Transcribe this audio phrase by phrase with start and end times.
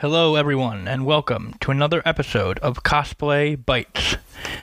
[0.00, 4.16] Hello, everyone, and welcome to another episode of Cosplay Bites,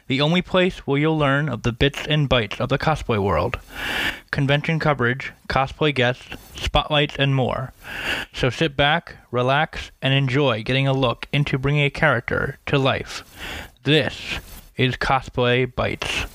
[0.08, 3.60] the only place where you'll learn of the bits and bytes of the cosplay world,
[4.32, 7.74] convention coverage, cosplay guests, spotlights, and more.
[8.34, 13.26] So sit back, relax, and enjoy getting a look into bringing a character to life.
[13.84, 14.40] This
[14.78, 16.28] is Cosplay Bites.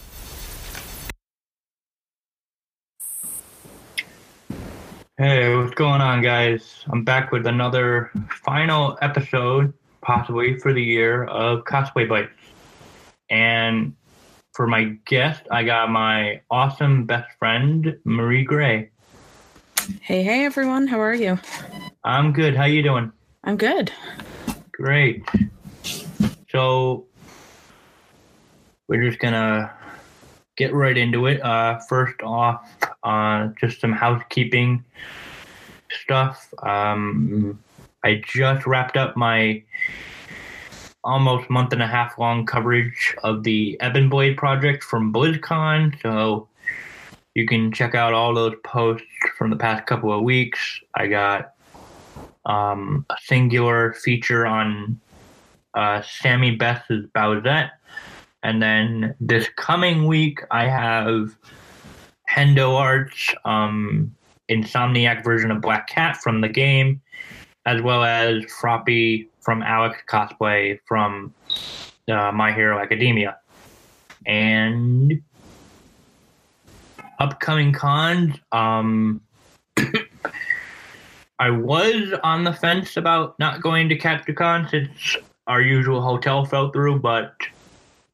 [5.20, 6.82] Hey, what's going on, guys?
[6.88, 8.10] I'm back with another
[8.42, 12.32] final episode, possibly for the year, of Cosplay Bites.
[13.28, 13.94] And
[14.54, 18.92] for my guest, I got my awesome best friend, Marie Gray.
[20.00, 20.86] Hey, hey, everyone.
[20.86, 21.38] How are you?
[22.02, 22.56] I'm good.
[22.56, 23.12] How you doing?
[23.44, 23.92] I'm good.
[24.72, 25.22] Great.
[26.48, 27.08] So
[28.88, 29.70] we're just gonna
[30.56, 31.42] get right into it.
[31.42, 34.84] Uh, first off, uh, just some housekeeping
[36.02, 36.52] stuff.
[36.62, 37.58] Um,
[38.04, 39.62] I just wrapped up my
[41.02, 46.00] almost month and a half long coverage of the Ebon Blade project from BlizzCon.
[46.02, 46.48] So
[47.34, 50.80] you can check out all those posts from the past couple of weeks.
[50.94, 51.54] I got
[52.44, 55.00] um, a singular feature on
[55.74, 57.70] uh, Sammy Beth's Bowsette.
[58.42, 61.36] And then this coming week, I have
[62.34, 64.14] Hendo Arts, um,
[64.48, 67.00] Insomniac version of Black Cat from the game,
[67.66, 71.32] as well as Froppy from Alex Cosplay from
[72.08, 73.38] uh, My Hero Academia.
[74.26, 75.22] And
[77.18, 79.20] upcoming cons, um,
[81.38, 86.70] I was on the fence about not going to Katsucon since our usual hotel fell
[86.70, 87.34] through, but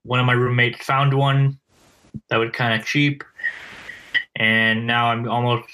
[0.04, 1.58] one of my roommates found one
[2.28, 3.24] that was kind of cheap,
[4.36, 5.68] and now I'm almost.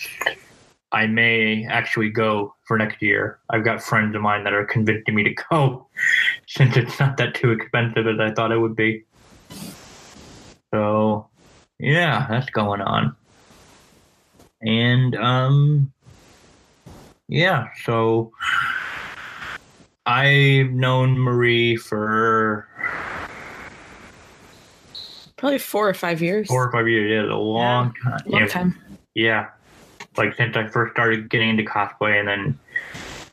[0.95, 3.39] I may actually go for next year.
[3.49, 5.87] I've got friends of mine that are convincing me to go,
[6.47, 9.05] since it's not that too expensive as I thought it would be.
[10.71, 11.29] So,
[11.79, 13.17] yeah, that's going on.
[14.61, 15.93] And um,
[17.27, 18.33] yeah, so
[20.07, 22.69] I've known Marie for
[25.43, 26.47] Probably four or five years.
[26.47, 27.11] four or five years.
[27.11, 28.21] Yeah, a long time.
[28.27, 28.79] Long yeah, time.
[29.17, 29.49] yeah,
[30.17, 32.59] like since I first started getting into cosplay, and then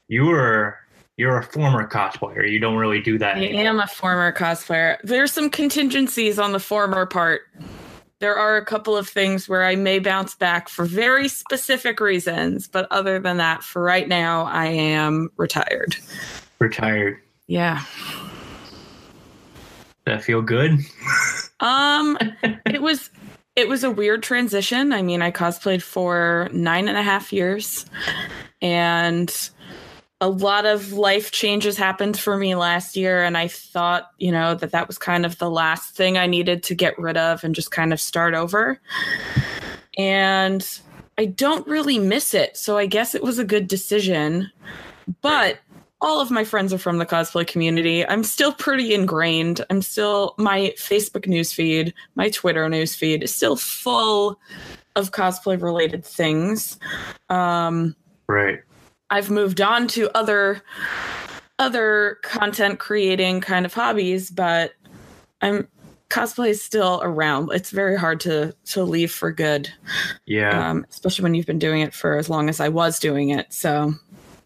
[0.07, 0.75] you were
[1.17, 2.51] you're a former cosplayer.
[2.51, 3.37] You don't really do that.
[3.37, 3.65] I anymore.
[3.67, 4.97] am a former cosplayer.
[5.03, 7.41] There's some contingencies on the former part.
[8.17, 12.67] There are a couple of things where I may bounce back for very specific reasons,
[12.67, 15.95] but other than that, for right now, I am retired.
[16.57, 17.19] Retired.
[17.45, 17.85] Yeah.
[20.05, 20.79] Does that feel good?
[21.59, 22.17] Um,
[22.65, 23.09] it was
[23.55, 24.93] it was a weird transition.
[24.93, 27.85] I mean, I cosplayed for nine and a half years,
[28.61, 29.33] and
[30.21, 33.23] a lot of life changes happened for me last year.
[33.23, 36.63] And I thought, you know, that that was kind of the last thing I needed
[36.63, 38.79] to get rid of and just kind of start over.
[39.97, 40.65] And
[41.17, 44.51] I don't really miss it, so I guess it was a good decision.
[45.21, 45.59] But
[46.01, 48.07] all of my friends are from the cosplay community.
[48.07, 49.65] I'm still pretty ingrained.
[49.69, 54.39] I'm still my Facebook newsfeed, my Twitter newsfeed is still full
[54.95, 56.77] of cosplay related things.
[57.29, 57.95] Um,
[58.27, 58.59] Right.
[59.09, 60.61] I've moved on to other
[61.57, 64.73] other content creating kind of hobbies, but
[65.41, 65.67] I'm
[66.09, 67.51] cosplay is still around.
[67.51, 69.69] It's very hard to to leave for good,
[70.25, 70.69] Yeah.
[70.69, 73.51] um, especially when you've been doing it for as long as I was doing it.
[73.51, 73.93] So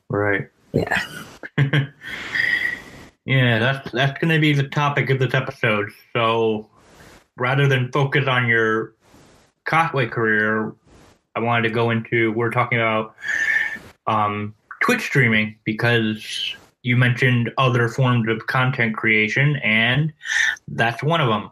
[0.09, 0.47] right.
[0.73, 1.01] Yeah.
[3.25, 5.89] Yeah, that's that's going to be the topic of this episode.
[6.11, 6.69] So,
[7.37, 8.93] rather than focus on your
[9.65, 10.73] cosplay career,
[11.35, 13.15] I wanted to go into we're talking about
[14.07, 20.11] um, Twitch streaming because you mentioned other forms of content creation, and
[20.67, 21.49] that's one of them.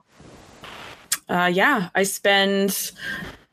[1.29, 2.91] Uh, yeah, I spend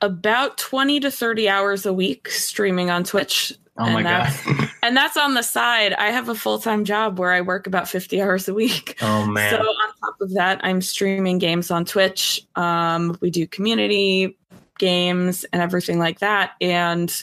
[0.01, 3.53] about 20 to 30 hours a week streaming on Twitch.
[3.77, 4.33] Oh my god!
[4.89, 5.93] And that's on the side.
[5.93, 8.97] I have a full time job where I work about 50 hours a week.
[9.03, 9.51] oh man!
[9.51, 12.41] So, on top of that, I'm streaming games on Twitch.
[12.57, 14.39] Um, we do community
[14.79, 16.53] games and everything like that.
[16.63, 17.23] And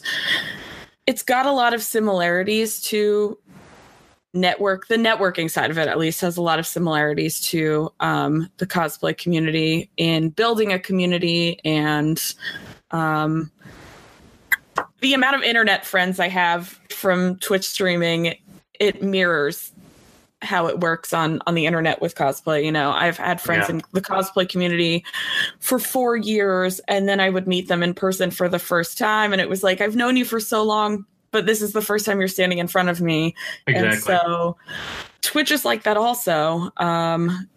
[1.07, 3.35] it's got a lot of similarities to
[4.35, 8.47] network the networking side of it at least has a lot of similarities to um,
[8.57, 12.35] the cosplay community in building a community and
[12.91, 13.49] um,
[15.01, 18.35] the amount of internet friends i have from twitch streaming
[18.79, 19.71] it mirrors
[20.41, 23.75] how it works on on the internet with cosplay you know i've had friends Yeah.
[23.75, 25.03] in the cosplay community
[25.59, 29.31] for four years and then i would meet them in person for the first time
[29.31, 32.05] and it was like i've known you for so long but this is the first
[32.05, 33.35] time you're standing in front of me.
[33.67, 34.13] Exactly.
[34.13, 34.55] And so
[35.19, 36.71] Twitch is like that also.
[36.77, 37.49] Um,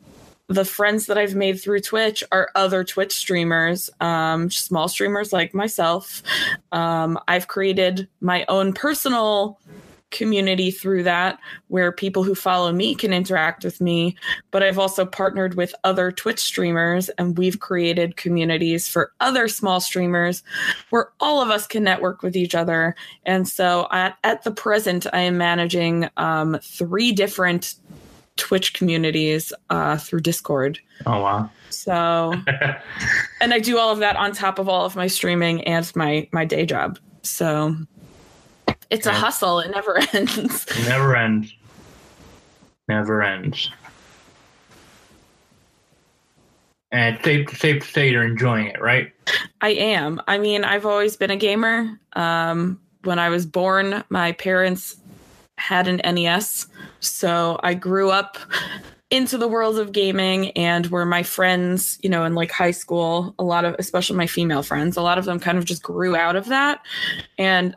[0.48, 5.54] the friends that I've made through Twitch are other Twitch streamers, um, small streamers like
[5.54, 6.22] myself.
[6.72, 9.58] Um, I've created my own personal
[10.10, 14.16] community through that where people who follow me can interact with me
[14.50, 19.80] but i've also partnered with other twitch streamers and we've created communities for other small
[19.80, 20.42] streamers
[20.88, 22.96] where all of us can network with each other
[23.26, 27.74] and so at, at the present i am managing um, three different
[28.38, 32.32] twitch communities uh, through discord oh wow so
[33.40, 36.26] and i do all of that on top of all of my streaming and my
[36.32, 37.75] my day job so
[38.90, 39.61] it's a hustle.
[39.61, 40.67] It never ends.
[40.87, 41.55] Never ends.
[42.88, 43.70] Never ends.
[46.90, 49.12] And it's safe, safe to say you're enjoying it, right?
[49.61, 50.23] I am.
[50.26, 52.00] I mean, I've always been a gamer.
[52.14, 54.96] Um, when I was born, my parents
[55.58, 56.66] had an NES.
[57.00, 58.38] So I grew up
[59.10, 63.34] into the world of gaming and where my friends, you know, in like high school,
[63.38, 66.14] a lot of, especially my female friends, a lot of them kind of just grew
[66.14, 66.81] out of that.
[67.38, 67.75] And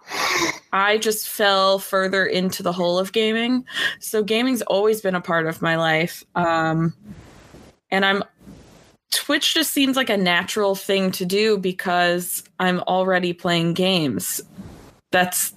[0.74, 3.66] I just fell further into the hole of gaming.
[4.00, 6.24] So gaming's always been a part of my life.
[6.36, 6.94] Um,
[7.90, 8.24] and I'm
[9.12, 14.42] Twitch just seems like a natural thing to do because I'm already playing games.
[15.12, 15.54] That's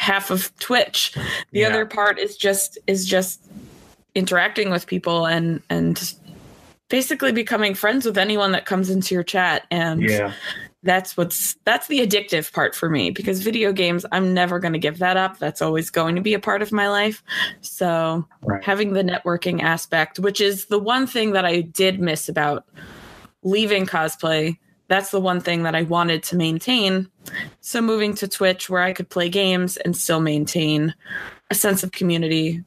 [0.00, 1.12] half of Twitch.
[1.52, 1.68] The Yeah.
[1.68, 3.42] other part is just is just
[4.14, 6.14] interacting with people and and
[6.88, 10.32] basically becoming friends with anyone that comes into your chat and Yeah.
[10.82, 14.78] that's what's that's the addictive part for me because video games I'm never going to
[14.78, 17.22] give that up that's always going to be a part of my life
[17.60, 18.64] so Right.
[18.64, 22.64] having the networking aspect which is the one thing that I did miss about
[23.42, 24.56] leaving cosplay
[24.88, 27.06] that's the one thing that I wanted to maintain
[27.60, 30.94] so moving to Twitch where I could play games and still maintain
[31.50, 32.62] a sense of community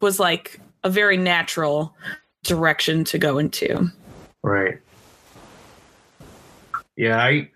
[0.00, 1.94] was like a very natural
[2.42, 3.90] direction to go into
[4.44, 4.78] Right.
[6.96, 7.48] Yeah, I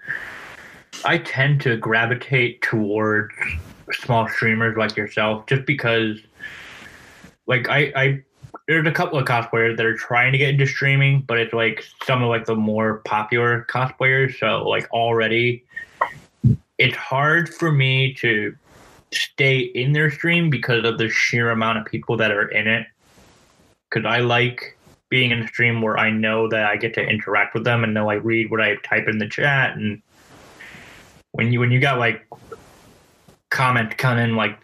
[1.04, 3.34] I tend to gravitate towards
[3.92, 6.18] small streamers like yourself just because
[7.46, 8.24] like I I
[8.66, 11.84] there's a couple of cosplayers that are trying to get into streaming, but it's like
[12.04, 15.66] some of like the more popular cosplayers, so like already
[16.78, 18.54] it's hard for me to
[19.12, 22.86] stay in their stream because of the sheer amount of people that are in it.
[23.90, 24.78] Cuz I like
[25.08, 27.94] being in a stream where I know that I get to interact with them and
[27.94, 30.02] know I read what I type in the chat and
[31.32, 32.26] when you when you got like
[33.50, 34.58] comment come in like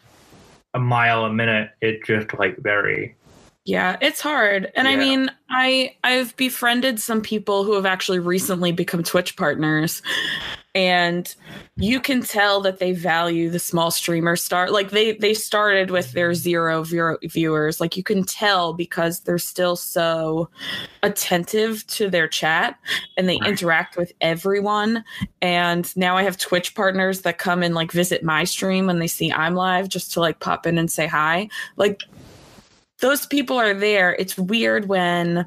[0.74, 3.14] a mile a minute, it's just like very
[3.66, 4.70] Yeah, it's hard.
[4.76, 10.02] And I mean, I I've befriended some people who have actually recently become Twitch partners.
[10.76, 11.32] And
[11.76, 14.72] you can tell that they value the small streamer start.
[14.72, 17.80] Like they they started with their zero view- viewers.
[17.80, 20.50] Like you can tell because they're still so
[21.02, 22.76] attentive to their chat
[23.16, 23.50] and they Right.
[23.50, 25.04] interact with everyone.
[25.40, 29.06] And now I have Twitch partners that come and like visit my stream when they
[29.06, 31.48] see I'm live just to like pop in and say hi.
[31.76, 32.00] Like
[33.00, 34.14] those people are there.
[34.18, 35.46] It's weird when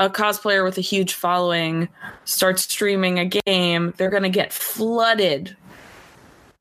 [0.00, 1.88] a cosplayer with a huge following
[2.24, 5.56] starts streaming a game, they're going to get flooded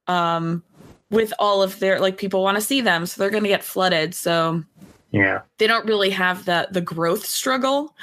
[0.07, 0.63] um
[1.09, 3.63] with all of their like people want to see them, so they're going to get
[3.63, 4.13] flooded.
[4.13, 4.63] So
[5.11, 5.41] yeah.
[5.57, 7.93] they don't really have the the growth struggle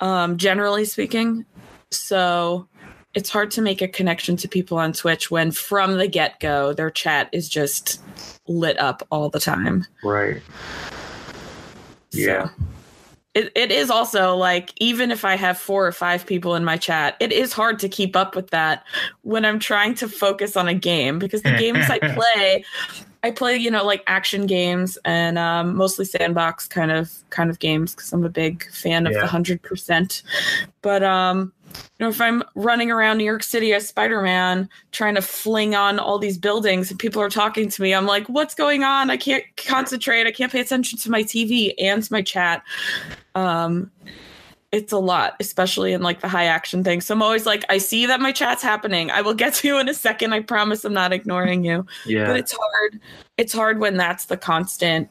[0.00, 1.44] um generally speaking.
[1.90, 2.66] So
[3.14, 6.90] it's hard to make a connection to people on Twitch when from the get-go their
[6.90, 8.00] chat is just
[8.48, 9.86] lit up all the time.
[10.02, 10.42] Right.
[12.14, 12.48] Yeah.
[12.48, 12.54] So,
[13.34, 16.76] it, it is also like, even if I have four or five people in my
[16.76, 18.84] chat, it is hard to keep up with that
[19.22, 22.64] when I'm trying to focus on a game because the games I play,
[23.24, 27.58] I play, you know, like action games and um, mostly sandbox kind of kind of
[27.58, 29.22] games because I'm a big fan of Yeah.
[29.22, 30.22] the hundred percent.
[30.82, 35.14] But um, you know, if I'm running around New York City as Spider Man trying
[35.14, 38.54] to fling on all these buildings and people are talking to me, I'm like, what's
[38.54, 39.10] going on?
[39.10, 40.26] I can't concentrate.
[40.26, 42.62] I can't pay attention to my TV and to my chat.
[43.34, 43.90] Um,
[44.72, 47.00] it's a lot, especially in like the high action thing.
[47.00, 49.08] So I'm always like, I see that my chat's happening.
[49.08, 50.32] I will get to you in a second.
[50.32, 52.26] I promise I'm not ignoring you Yeah.
[52.26, 53.00] but it's hard
[53.36, 55.08] it's hard when that's the constant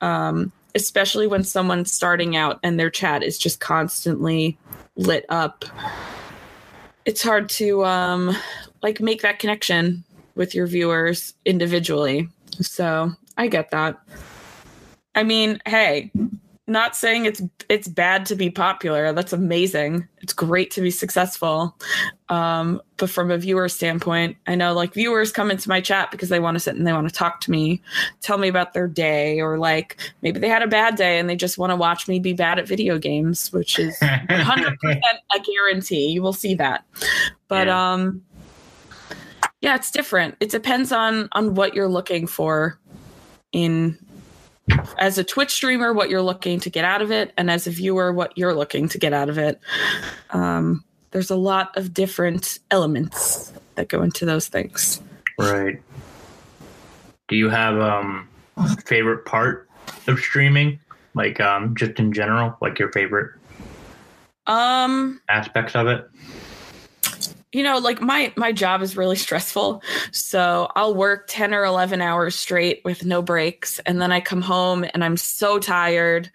[0.00, 4.58] um especially when someone's starting out and their chat is just constantly
[4.96, 5.64] lit up.
[7.04, 8.36] It's hard to um
[8.82, 10.04] like make that connection
[10.34, 12.28] with your viewers individually.
[12.60, 14.00] So i get that.
[15.14, 16.10] I mean hey
[16.66, 19.12] not saying it's it's bad to be popular.
[19.12, 20.08] That's amazing.
[20.22, 21.76] It's great to be successful.
[22.30, 26.30] Um, but from a viewer standpoint, I know like viewers come into my chat because
[26.30, 27.82] they want to sit and they want to talk to me,
[28.22, 31.36] tell me about their day, or like maybe they had a bad day and they
[31.36, 36.06] just want to watch me be bad at video games, which is 100% a guarantee.
[36.08, 36.84] You will see that.
[37.48, 37.92] But Yeah.
[37.92, 38.22] um
[39.60, 40.36] yeah, it's different.
[40.40, 42.78] It depends on on what you're looking for
[43.52, 43.98] in
[44.98, 47.70] as a Twitch streamer, what you're looking to get out of it, and as a
[47.70, 49.60] viewer, what you're looking to get out of it.
[50.30, 55.00] Um, there's a lot of different elements that go into those things.
[55.38, 55.82] Right.
[57.28, 58.28] Do you have um
[58.84, 59.68] favorite part
[60.06, 60.78] of streaming?
[61.14, 63.32] Like um just in general, like your favorite
[64.46, 66.08] Um, aspects of it?
[67.54, 72.00] You know, like my my job is really stressful, so I'll work 10 or 11
[72.00, 76.30] hours straight with no breaks, and then I come home and I'm so tired,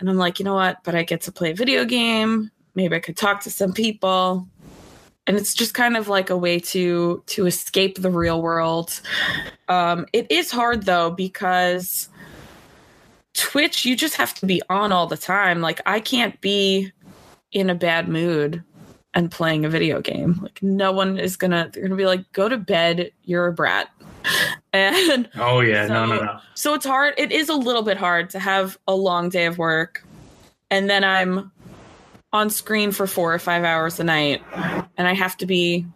[0.00, 0.82] and I'm like, you know what?
[0.84, 2.50] But I get to play a video game.
[2.74, 4.48] Maybe I could talk to some people.
[5.26, 9.02] and it's just kind of like a way to to escape the real world
[9.68, 12.08] um it is hard though because
[13.34, 16.90] twitch you just have to be on all the time like i can't be
[17.52, 18.64] in a bad mood
[19.14, 20.38] and playing a video game.
[20.42, 23.88] Like no one is gonna they're gonna be like go to bed you're a brat.
[24.74, 26.38] And Oh yeah, no, no, So- no.
[26.54, 29.56] so it's hard it is a little bit hard to have a long day of
[29.56, 30.04] work
[30.70, 31.50] and then i'm
[32.34, 34.42] on screen for four or five hours a night
[34.98, 35.86] and i have to be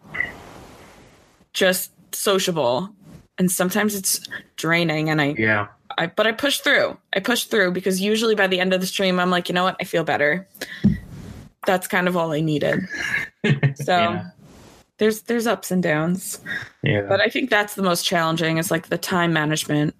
[1.52, 2.88] just sociable.
[3.38, 4.20] And sometimes it's
[4.56, 6.96] draining and i, Yeah, I but i push through.
[7.12, 9.64] I push through because usually by the end of the stream i'm like you know
[9.64, 9.76] what?
[9.80, 10.48] I feel better
[11.66, 12.80] that's kind of all i needed
[13.74, 14.24] so Yeah.
[14.98, 16.40] there's there's ups and downs
[16.82, 17.02] yeah.
[17.08, 19.94] but I think that's the most challenging is like the time management.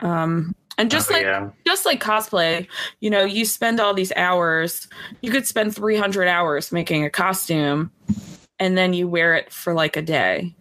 [0.00, 1.50] Um, and just Oh, like yeah.
[1.66, 2.66] just like cosplay,
[3.00, 4.88] you know, you spend all these hours.
[5.20, 7.90] You could spend 300 hours making a costume,
[8.58, 10.54] and then you wear it for like a day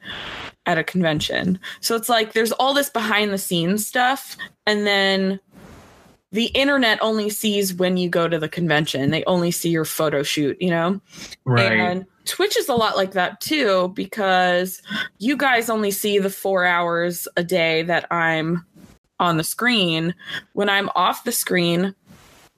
[0.67, 1.59] at a convention.
[1.79, 5.39] So it's like there's all this behind the scenes stuff, and then
[6.31, 9.11] the internet only sees when you go to the convention.
[9.11, 11.01] They only see your photo shoot, you know.
[11.45, 11.71] right.
[11.71, 14.81] And Twitch is a lot like that too, because
[15.17, 18.65] you guys only see the four hours a day that I'm
[19.19, 20.15] on the screen.
[20.53, 21.93] When I'm off the screen,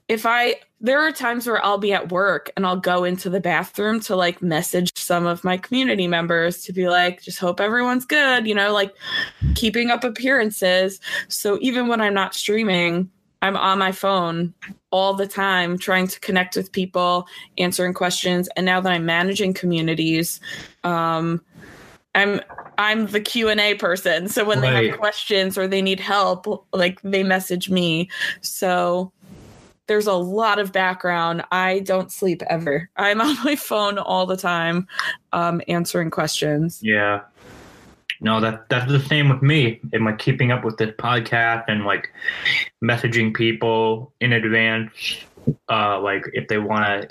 [0.06, 3.40] if I, there are times where I'll be at work and I'll go into the
[3.40, 8.04] bathroom to like message some of my community members to be like, just hope everyone's
[8.04, 8.94] good, you know, like
[9.54, 11.00] keeping up appearances.
[11.28, 13.10] So even when I'm not streaming,
[13.44, 14.54] I'm on my phone
[14.90, 17.26] all the time trying to connect with people
[17.58, 18.48] answering questions.
[18.56, 20.40] And now that i'm managing communities
[20.82, 21.42] um
[22.14, 22.40] i'm
[22.78, 24.28] i'm the q&a person.
[24.28, 28.08] So when they have questions or they need help like they message me.
[28.40, 29.12] So
[29.88, 31.44] there's a lot of background.
[31.52, 32.88] I don't sleep ever.
[32.96, 34.88] I'm on my phone all the time
[35.34, 36.80] um answering questions.
[36.82, 37.20] Yeah.
[38.24, 39.80] No, that that's the same with me.
[39.92, 42.10] And like keeping up with this podcast and like
[42.82, 45.18] messaging people in advance,
[45.68, 47.08] uh, like if they want to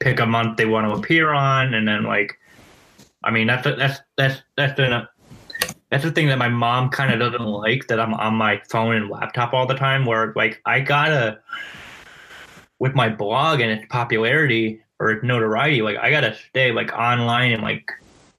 [0.00, 2.38] pick a month they want to appear on, and then like,
[3.22, 5.06] I mean that's that's that's that's the
[5.90, 8.96] that's the thing that my mom kind of doesn't like that I'm on my phone
[8.96, 10.06] and laptop all the time.
[10.06, 11.38] Where like I gotta
[12.78, 17.52] with my blog and its popularity or its notoriety, like I gotta stay like online
[17.52, 17.92] and like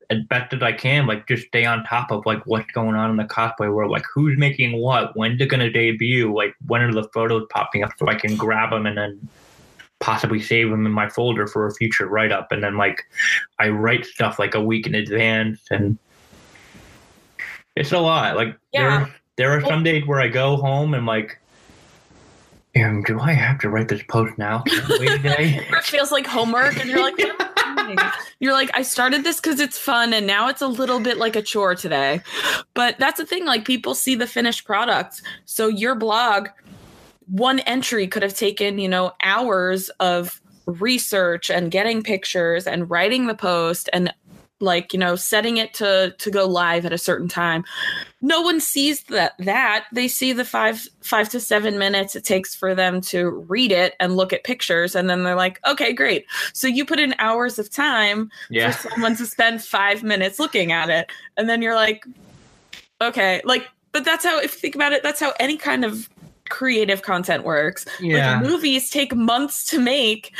[0.09, 3.09] as best as I can, like just stay on top of like what's going on
[3.11, 6.93] in the cosplay world, like who's making what, when's it gonna debut, like when are
[6.93, 9.27] the photos popping up so I can grab them and then
[9.99, 13.03] possibly save them in my folder for a future write up, and then like
[13.59, 15.97] I write stuff like a week in advance, and
[17.75, 18.35] it's a lot.
[18.35, 18.99] Like Yeah.
[18.99, 21.39] there, there are some days where I go home and like.
[22.75, 24.63] Do I have to write this post now?
[24.99, 25.65] Wait a day.
[25.71, 27.17] it feels like homework and you're like
[28.39, 31.35] you're like i started this because it's fun and now it's a little bit like
[31.35, 32.21] a chore today.
[32.73, 35.21] But that's the thing like people see the finished product.
[35.45, 36.49] So your blog
[37.27, 43.27] one entry could have taken you know hours of research and getting pictures and writing
[43.27, 44.13] the post and
[44.59, 47.63] like you know setting it to to go live at a certain time
[48.21, 52.55] no one sees that that they see the five five to seven minutes it takes
[52.55, 56.25] for them to read it and look at pictures and then they're like okay great
[56.53, 58.71] so you put in hours of time Yeah.
[58.71, 62.05] for someone to spend five minutes looking at it and then you're like
[63.01, 66.09] okay like but that's how if you think about it that's how any kind of
[66.49, 68.39] creative content works Yeah.
[68.39, 70.33] like movies take months to make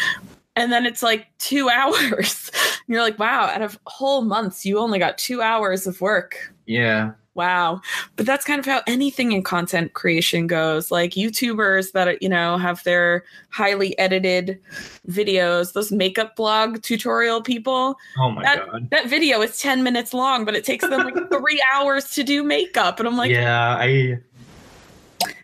[0.58, 2.52] and then it's like two hours
[2.88, 7.12] you're like wow out of whole months you only got two hours of work Yeah.
[7.36, 7.80] wow.
[8.16, 10.90] But that's kind of how anything in content creation goes.
[10.90, 14.60] Like YouTubers that, you know, have their highly edited
[15.08, 17.96] videos, those makeup blog tutorial people.
[18.18, 18.90] Oh my that, god.
[18.90, 22.42] That video is 10 minutes long, but it takes them like three hours to do
[22.44, 23.00] makeup.
[23.00, 24.18] And I'm like, yeah, I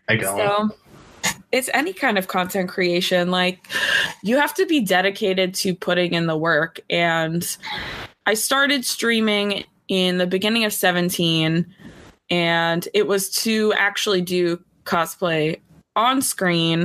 [0.10, 0.36] I don't.
[0.36, 0.76] so
[1.52, 3.30] it's any kind of content creation.
[3.32, 3.68] Like
[4.24, 6.80] you have to be dedicated to putting in the work.
[6.90, 7.46] And
[8.26, 11.66] I started streaming in the beginning of 17,
[12.30, 15.60] and it was to actually do cosplay
[15.96, 16.82] on screen.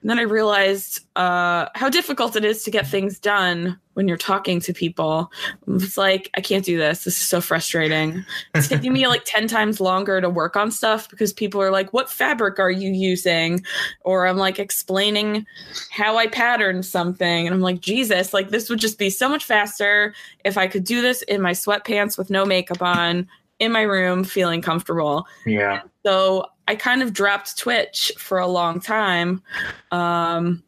[0.00, 4.16] And then I realized uh, how difficult it is to get things done when you're
[4.16, 5.30] talking to people.
[5.68, 7.04] It's like, I can't do this.
[7.04, 8.24] This is so frustrating.
[8.54, 11.92] It's taking me like 10 times longer to work on stuff because people are like,
[11.92, 13.64] What fabric are you using?
[14.02, 15.44] Or I'm like explaining
[15.90, 17.46] how I patterned something.
[17.46, 20.14] And I'm like, Jesus, like this would just be so much faster
[20.44, 23.28] if I could do this in my sweatpants with no makeup on
[23.58, 25.26] in my room feeling comfortable.
[25.46, 25.82] Yeah.
[26.04, 29.42] So I kind of dropped Twitch for a long time.
[29.90, 30.62] Um,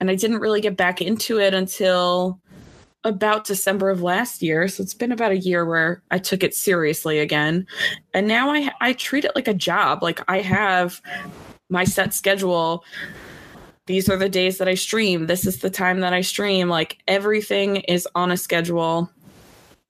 [0.00, 2.40] and I didn't really get back into it until
[3.04, 4.68] about December of last year.
[4.68, 7.66] So it's been about a year where I took it seriously again.
[8.14, 10.02] And now I I treat it like a job.
[10.02, 11.00] Like I have
[11.70, 12.84] my set schedule.
[13.86, 15.26] These are the days that I stream.
[15.26, 16.68] This is the time that I stream.
[16.68, 19.10] Like everything is on a schedule.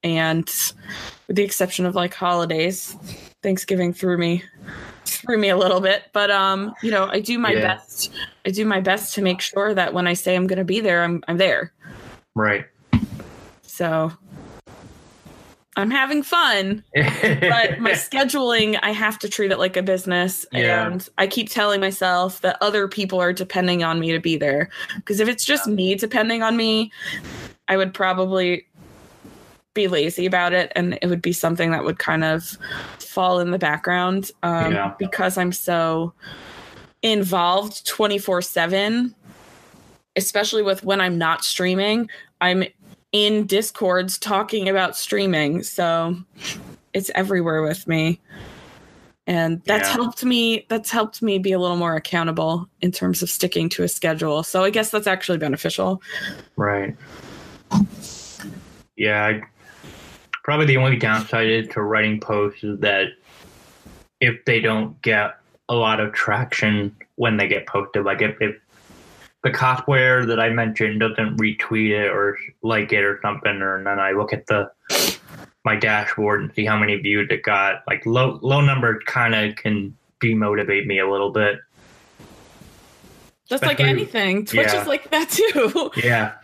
[0.04, 0.46] And
[1.26, 2.96] with the exception of like holidays,
[3.42, 4.44] Thanksgiving threw me
[5.08, 7.62] threw me a little bit, but um, you know, I do my Yeah.
[7.62, 8.10] best.
[8.46, 10.80] I do my best to make sure that when I say I'm going to be
[10.80, 11.72] there, I'm I'm there.
[12.34, 12.66] Right.
[13.62, 14.12] So
[15.76, 20.44] I'm having fun, but my scheduling, I have to treat it like a business.
[20.52, 20.86] Yeah.
[20.86, 24.70] And I keep telling myself that other people are depending on me to be there.
[24.96, 26.90] Because if it's just me depending on me,
[27.68, 28.66] I would probably
[29.74, 32.58] be lazy about it and it would be something that would kind of
[33.08, 34.94] fall in the background um, Yeah.
[34.98, 36.12] because I'm so
[37.02, 39.14] involved 24 7
[40.16, 42.10] especially with when I'm not streaming
[42.40, 42.64] I'm
[43.12, 46.16] in discords talking about streaming so
[46.92, 48.20] it's everywhere with me
[49.26, 49.94] and that's Yeah.
[49.94, 53.84] helped me that's helped me be a little more accountable in terms of sticking to
[53.84, 56.02] a schedule so i guess that's actually beneficial
[56.56, 56.96] Right.
[58.96, 59.24] Yeah.
[59.26, 59.42] I,
[60.48, 63.08] probably the only downside to writing posts is that
[64.18, 65.36] if they don't get
[65.68, 68.56] a lot of traction when they get posted, like if, if
[69.42, 73.86] the cosplayer that I mentioned doesn't retweet it or like it or something, or and
[73.86, 74.70] then I look at the
[75.66, 79.54] my dashboard and see how many views it got, like low low numbers kind of
[79.56, 81.58] can demotivate me a little bit.
[83.50, 84.46] That's like anything.
[84.46, 84.80] Twitch yeah.
[84.80, 85.90] is like that too.
[86.02, 86.36] Yeah.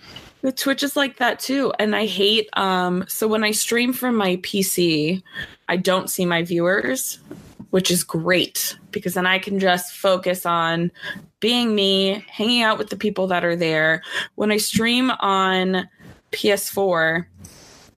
[0.44, 1.72] The Twitch is like that too.
[1.78, 5.22] And I hate um so when I stream from my PC,
[5.70, 7.18] I don't see my viewers,
[7.70, 10.92] which is great because then I can just focus on
[11.40, 14.02] being me, hanging out with the people that are there.
[14.34, 15.88] When I stream on
[16.32, 17.24] PS4,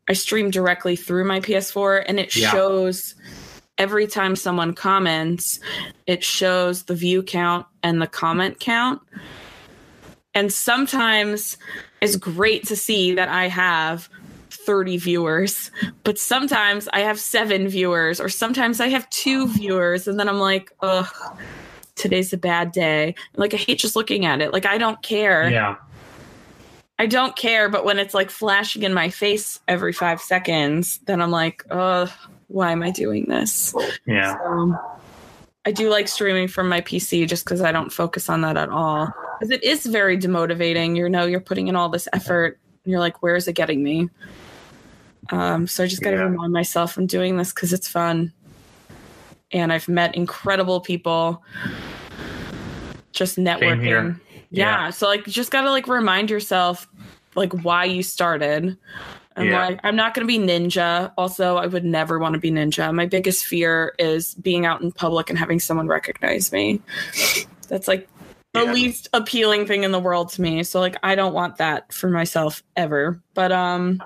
[0.07, 2.51] I stream directly through my PS4 and it Yeah.
[2.51, 3.13] shows
[3.77, 5.59] every time someone comments,
[6.05, 9.01] it shows the view count and the comment count.
[10.37, 11.57] And sometimes
[11.99, 14.07] it's great to see that I have
[14.51, 15.71] 30 viewers,
[16.03, 20.37] but sometimes I have seven viewers, or sometimes I have two viewers, and then I'm
[20.37, 21.07] like, ugh,
[21.95, 23.15] today's a bad day.
[23.35, 24.53] Like, I hate just looking at it.
[24.53, 25.49] Like, I don't care.
[25.49, 25.77] Yeah.
[26.99, 31.19] I don't care, but when it's like flashing in my face every five seconds, then
[31.19, 32.11] I'm like, ugh,
[32.47, 33.73] why am I doing this?
[34.05, 34.37] Yeah.
[34.45, 34.77] Um,
[35.67, 38.69] I do like streaming from my PC just because I don't focus on that at
[38.69, 39.11] all.
[39.37, 40.95] Because it is very demotivating.
[40.95, 42.57] You know, you're putting in all this effort.
[42.85, 44.09] And you're like, where is it getting me?
[45.29, 46.23] Um, so I just got to Yeah.
[46.23, 48.31] remind myself I'm doing this because it's fun.
[49.51, 51.43] And I've met incredible people
[53.11, 54.21] just networking.
[54.51, 54.85] Yeah.
[54.85, 54.89] Yeah.
[54.91, 56.87] So like you just gotta like remind yourself
[57.35, 58.77] like why you started.
[59.37, 59.67] And Yeah.
[59.67, 61.11] like I'm not gonna be ninja.
[61.17, 62.93] Also, I would never want to be ninja.
[62.93, 66.81] My biggest fear is being out in public and having someone recognize me.
[67.69, 68.09] That's like
[68.53, 68.73] the Yeah.
[68.73, 70.63] least appealing thing in the world to me.
[70.63, 73.21] So like I don't want that for myself ever.
[73.35, 74.01] But um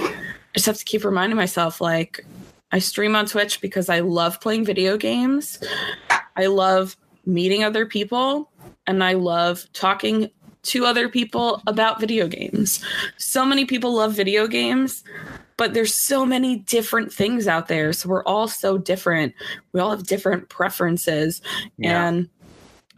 [0.00, 0.08] I
[0.54, 2.24] just have to keep reminding myself like
[2.72, 5.58] I stream on Twitch because I love playing video games.
[6.36, 8.50] I love meeting other people
[8.86, 10.30] and I love talking
[10.62, 12.84] to other people about video games.
[13.16, 15.04] So many people love video games,
[15.56, 17.92] but there's so many different things out there.
[17.92, 19.34] So we're all so different.
[19.72, 21.40] We all have different preferences.
[21.76, 22.08] Yeah.
[22.08, 22.28] And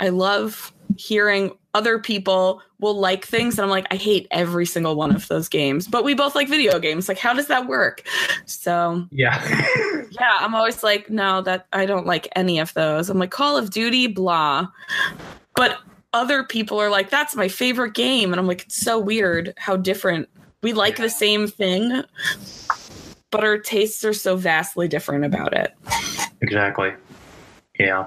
[0.01, 4.94] I love hearing other people will like things and I'm like I hate every single
[4.94, 8.07] one of those games but we both like video games like how does that work
[8.44, 9.40] so Yeah.
[10.20, 13.09] yeah, I'm always like, no, that I don't like any of those.
[13.09, 14.68] I'm like Call of Duty, blah.
[15.55, 15.79] But
[16.12, 18.33] other people are like, that's my favorite game.
[18.33, 20.29] And I'm like, it's so weird how different
[20.62, 22.03] we like the same thing,
[23.31, 25.75] but our tastes are so vastly different about it.
[26.40, 26.92] Exactly.
[27.79, 28.07] Yeah.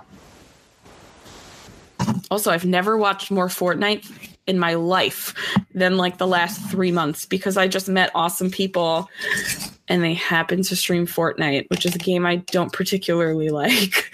[2.31, 5.33] Also, I've never watched more Fortnite in my life
[5.73, 9.09] than like the last three months because I just met awesome people
[9.87, 14.11] and they happen to stream Fortnite, which is a game I don't particularly like.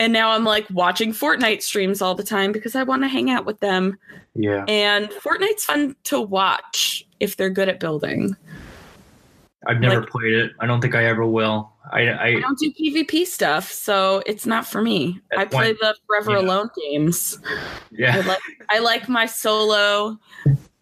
[0.00, 3.30] And now I'm like watching Fortnite streams all the time because I want to hang
[3.30, 3.96] out with them.
[4.34, 4.64] Yeah.
[4.66, 8.36] And Fortnite's fun to watch if they're good at building.
[9.66, 10.52] I've never Like- played it.
[10.60, 11.70] I don't think I ever will.
[11.92, 15.20] I, I I don't do PvP stuff, so it's not for me.
[15.36, 16.38] I play why- the Forever yeah.
[16.40, 17.38] Alone games.
[17.46, 17.58] I
[17.92, 18.22] yeah.
[18.26, 20.18] like I like my solo,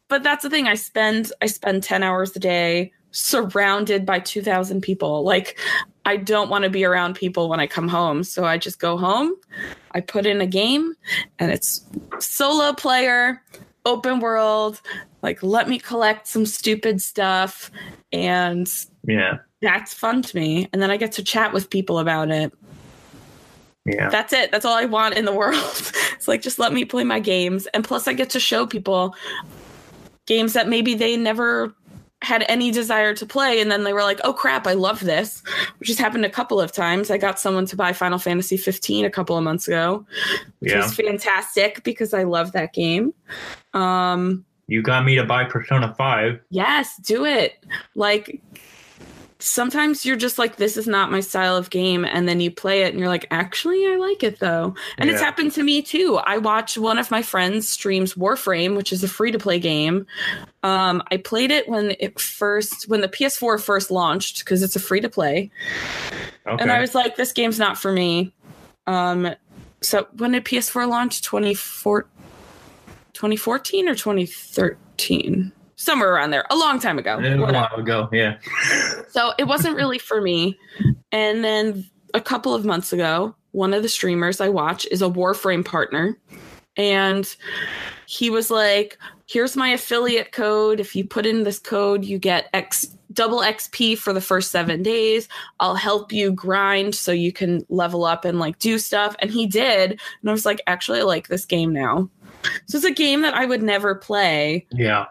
[0.09, 0.69] but that's the thing.
[0.69, 5.25] I spend I spend ten hours a day surrounded by two thousand people.
[5.25, 5.59] Like
[6.05, 8.97] I don't want to be around people when I come home, so I just go
[8.97, 9.35] home.
[9.93, 10.95] I put in a game,
[11.39, 11.83] and it's
[12.19, 13.41] solo player,
[13.85, 14.81] open world.
[15.23, 17.71] Like let me collect some stupid stuff,
[18.13, 18.69] and
[19.07, 19.39] Yeah.
[19.61, 20.69] that's fun to me.
[20.73, 22.53] And then I get to chat with people about it.
[23.85, 24.09] Yeah.
[24.11, 24.51] That's it.
[24.53, 25.93] That's all I want in the world.
[26.15, 29.15] it's like just let me play my games, and plus I get to show people
[30.27, 31.75] games that maybe they never
[32.23, 35.43] had any desire to play, and then they were like, "Oh crap, I love this,"
[35.79, 37.11] which has happened a couple of times.
[37.11, 40.07] I got someone to buy Final Fantasy 15 a couple of months ago,
[40.61, 40.79] which Yeah.
[40.83, 43.13] was fantastic because I love that game.
[43.75, 46.41] Um, You got me to buy Persona 5.
[46.51, 47.63] Yes, do it.
[47.95, 48.41] Like
[49.43, 52.05] sometimes you're just like, this is not my style of game.
[52.05, 54.75] And then you play it and you're like, actually, I like it though.
[54.99, 56.19] And it's happened to me too.
[56.25, 60.07] I watched one of my friends streams Warframe, which is a free to play game.
[60.63, 64.81] Um, I played it when it first, when the PS4 first launched, because it's a
[64.81, 65.51] free to play.
[66.47, 66.63] Okay.
[66.63, 68.33] And I was like, this game's not for me.
[68.87, 69.35] Um,
[69.81, 71.23] so when did PS4 launch?
[71.23, 72.07] 24
[73.13, 75.53] 2014 or 2013?
[75.83, 77.19] Somewhere around there, a long time ago.
[77.19, 78.09] a while ago.
[78.13, 78.39] Yeah.
[79.11, 80.57] So it wasn't really for me.
[81.11, 85.07] And then a couple of months ago, one of the streamers I watch is a
[85.09, 86.17] Warframe partner.
[86.77, 87.29] And
[88.07, 90.79] he was like, here's my affiliate code.
[90.79, 94.85] If you put in this code, you get X double XP for the first seven
[94.85, 95.29] days.
[95.61, 99.17] I'll help you grind so you can level up and like do stuff.
[99.19, 99.91] And he did.
[100.21, 102.09] And I was like, actually, I like this game now.
[102.67, 105.07] So it's a game that I would never play Yeah.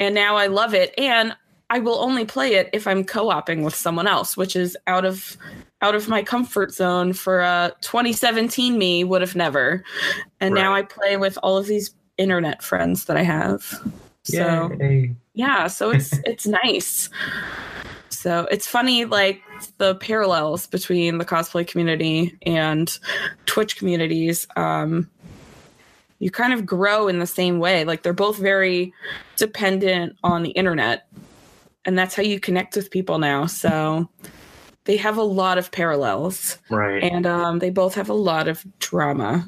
[0.00, 1.36] And now I love it and
[1.68, 5.36] I will only play it if I'm co-oping with someone else, which is out of
[5.82, 9.84] out of my comfort zone for uh 2017 me would have never.
[10.40, 13.80] And now I play with all of these internet friends that I have.
[14.24, 15.14] So Yay.
[15.34, 17.08] yeah, so it's it's nice.
[18.08, 19.40] So it's funny like
[19.78, 22.98] the parallels between the cosplay community and
[23.46, 24.48] Twitch communities.
[24.56, 25.08] Um
[26.20, 27.84] you kind of grow in the same way.
[27.84, 28.94] Like they're both very
[29.36, 31.08] dependent on the internet.
[31.84, 33.46] And that's how you connect with people now.
[33.46, 34.08] So
[34.84, 36.58] they have a lot of parallels.
[36.68, 37.02] Right.
[37.02, 39.44] And um, they both have a lot of drama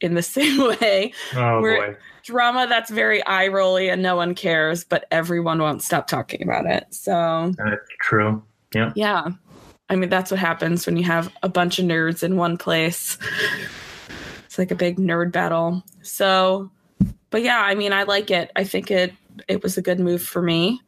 [0.00, 1.96] in the same way oh boy.
[2.24, 6.66] drama that's very eye rolly and no one cares, but everyone won't stop talking about
[6.66, 6.86] it.
[6.90, 8.42] So, That's true.
[8.74, 8.92] Yeah.
[8.94, 9.28] yeah.
[9.88, 13.18] I mean, that's what happens when you have a bunch of nerds in one place.
[14.52, 15.82] It's like a big nerd battle.
[16.02, 16.70] So,
[17.30, 18.50] but yeah, I mean, I like it.
[18.54, 19.14] I think it
[19.48, 20.78] it was a good move for me.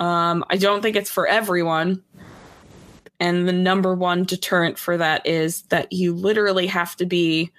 [0.00, 2.02] Um, I don't think it's for everyone.
[3.20, 7.52] And the number one deterrent for that is that you literally have to be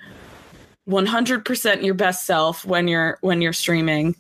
[0.90, 4.18] 100% your best self when you're when you're streaming.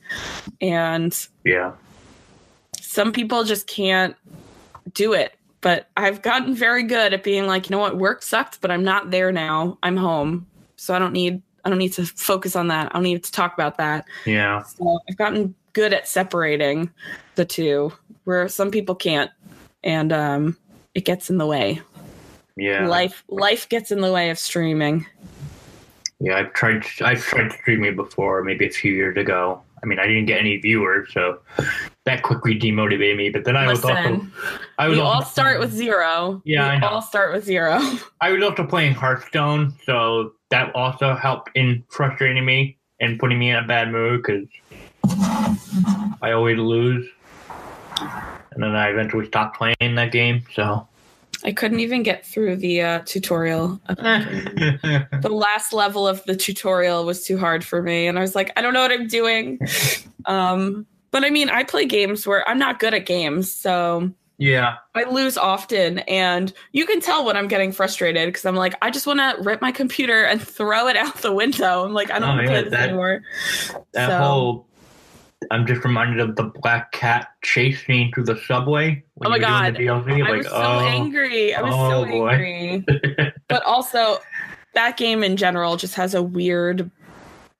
[0.61, 1.73] And Yeah.
[2.79, 4.15] some people just can't
[4.93, 5.33] do it.
[5.59, 8.85] But I've gotten very good at being like, you know what, work sucked, but I'm
[8.85, 9.77] not there now.
[9.83, 10.45] I'm home.
[10.79, 12.87] So I don't need I don't need to focus on that.
[12.87, 14.05] I don't need to talk about that.
[14.25, 14.63] Yeah.
[14.63, 16.89] So I've gotten good at separating
[17.35, 17.91] the two
[18.23, 19.31] where some people can't.
[19.83, 20.57] And um
[20.95, 21.81] it gets in the way.
[22.55, 22.87] Yeah.
[22.87, 25.05] Life life gets in the way of streaming.
[26.21, 26.83] Yeah, I've tried.
[27.01, 29.61] I've tried streaming before, maybe a few years ago.
[29.81, 31.39] I mean, I didn't get any viewers, so
[32.05, 33.29] that quickly demotivated me.
[33.29, 34.25] But then I was also,
[34.77, 36.41] I was we all start with zero.
[36.45, 37.79] Yeah, we I all start with zero.
[38.21, 43.51] I was also playing Hearthstone, so that also helped in frustrating me and putting me
[43.51, 44.47] in a bad mood because
[46.21, 47.07] I always lose.
[48.51, 50.43] And then I eventually stopped playing that game.
[50.53, 50.87] So
[51.43, 53.79] I couldn't even get through the uh, tutorial.
[53.87, 58.51] the last level of the tutorial was too hard for me, and I was like,
[58.57, 59.59] I don't know what I'm doing.
[60.25, 64.75] um, but I mean, I play games where I'm not good at games, so Yeah.
[64.95, 68.89] I lose often, and you can tell when I'm getting frustrated because I'm like, I
[68.91, 71.83] just want to rip my computer and throw it out the window.
[71.85, 73.21] I'm like, I don't Oh, want to yeah, play this that- anymore.
[73.93, 74.65] That So- whole.
[75.51, 79.03] I'm just reminded of the black cat chase scene through the subway.
[79.15, 79.75] When Oh my God.
[79.75, 80.25] doing the DLC.
[80.25, 81.55] I Like, was so oh, angry.
[81.55, 82.27] I was Oh, so boy.
[82.29, 82.85] angry.
[83.47, 84.19] but also,
[84.73, 86.89] that game in general just has a weird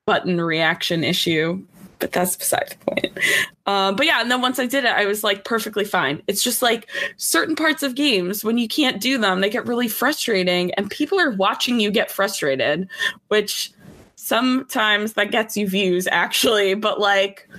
[0.06, 1.64] button reaction issue.
[2.00, 3.18] But that's beside the point.
[3.66, 6.22] Um, but yeah, and then once I did it, I was like perfectly fine.
[6.28, 9.90] It's just like certain parts of games when you can't do them, they get really
[9.90, 12.88] frustrating, and people are watching you get frustrated,
[13.28, 13.72] which
[14.16, 16.74] sometimes that gets you views actually.
[16.74, 17.50] But like,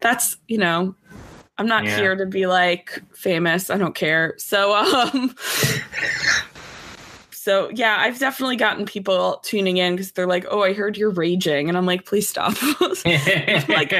[0.00, 0.94] that's you know,
[1.58, 1.96] I'm not Yeah.
[1.96, 3.70] here to be like famous.
[3.70, 4.34] I don't care.
[4.38, 5.34] So um
[7.30, 11.10] so yeah, I've definitely gotten people tuning in because they're like, "Oh, I heard you're
[11.10, 12.54] raging," and I'm like, "Please stop."
[13.68, 13.92] like,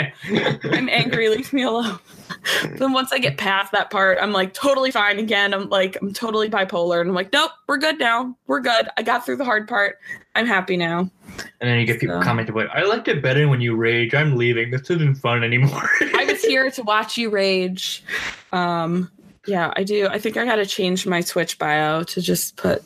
[0.64, 1.28] I'm angry.
[1.30, 1.98] Leave me alone.
[2.76, 5.54] then once I get past that part, I'm like totally fine again.
[5.54, 8.36] I'm like, I'm totally bipolar, and I'm like, "Nope, we're good now.
[8.46, 8.88] We're good.
[8.98, 9.96] I got through the hard part.
[10.34, 11.10] I'm happy now."
[11.60, 14.14] And then you get people So- commenting like, "I liked it better when you rage.
[14.14, 14.70] I'm leaving.
[14.70, 18.02] This isn't fun anymore." I was here to watch you rage.
[18.52, 19.10] Um,
[19.46, 20.08] yeah, I do.
[20.08, 22.82] I think I got to change my Twitch bio to just put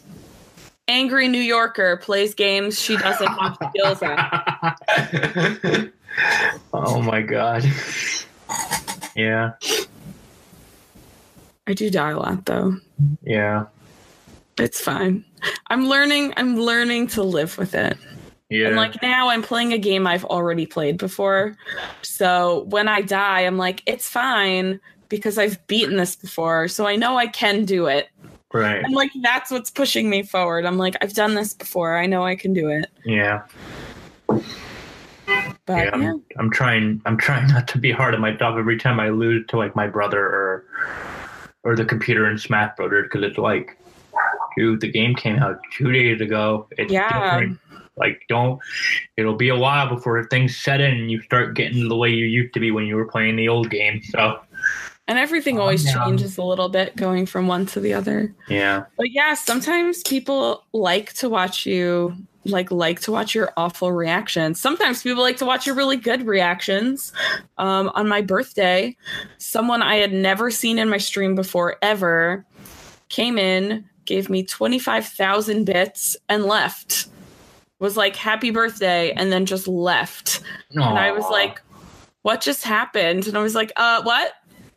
[0.89, 5.89] angry New Yorker plays games she doesn't have skills at.
[6.73, 7.65] oh my god.
[9.17, 9.53] Yeah,
[11.67, 12.77] I do die a lot though.
[13.23, 13.67] yeah,
[14.59, 15.25] It's fine.
[15.69, 16.35] I'm learning.
[16.37, 17.97] I'm learning to live with it.
[18.53, 18.69] Yeah.
[18.69, 21.57] And like now, I'm playing a game I've already played before.
[22.03, 26.69] So when I die, I'm like, it's fine because I've beaten this before.
[26.69, 28.09] So I know I can do it.
[28.53, 28.83] right.
[28.85, 30.65] And like that's what's pushing me forward.
[30.67, 31.97] I'm like, I've done this before.
[31.97, 32.87] I know I can do it.
[33.05, 33.43] Yeah.
[34.29, 34.41] But
[35.69, 37.01] yeah, yeah, I'm, I'm trying.
[37.07, 39.77] I'm trying not to be hard on my dog every time I lose to like
[39.77, 40.65] my brother or
[41.65, 43.79] or the computer in Smash Brothers because it's like,
[44.57, 46.67] dude, the game came out two days ago.
[46.73, 47.39] It's Yeah.
[47.41, 47.59] different.
[47.97, 48.61] Like, don't.
[49.17, 52.25] It'll be a while before things set in and you start getting the way you
[52.27, 54.03] used to be when you were playing the old game.
[54.03, 54.41] So
[55.09, 58.35] and everything always changes a little bit going from one to the other.
[58.49, 63.93] yeah, But yeah, sometimes people like to watch you like like to watch your awful
[63.93, 64.61] reactions.
[64.61, 67.13] Sometimes people like to watch your really good reactions.
[67.59, 68.97] Um, on my birthday,
[69.39, 72.45] someone I had never seen in my stream before ever
[73.09, 77.07] came in, gave me 25,000 bits and left.
[77.83, 80.41] Was like happy birthday and then just left.
[80.71, 81.61] And I was like,
[82.23, 83.27] what just happened?
[83.27, 84.35] And I was like, uh, what?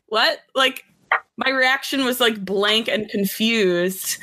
[0.07, 0.39] What?
[0.55, 0.83] Like,
[1.37, 4.17] my reaction was like blank and confused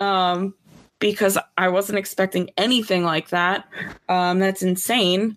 [0.00, 0.52] um,
[0.98, 3.68] because I wasn't expecting anything like that.
[4.08, 5.36] Um, that's insane.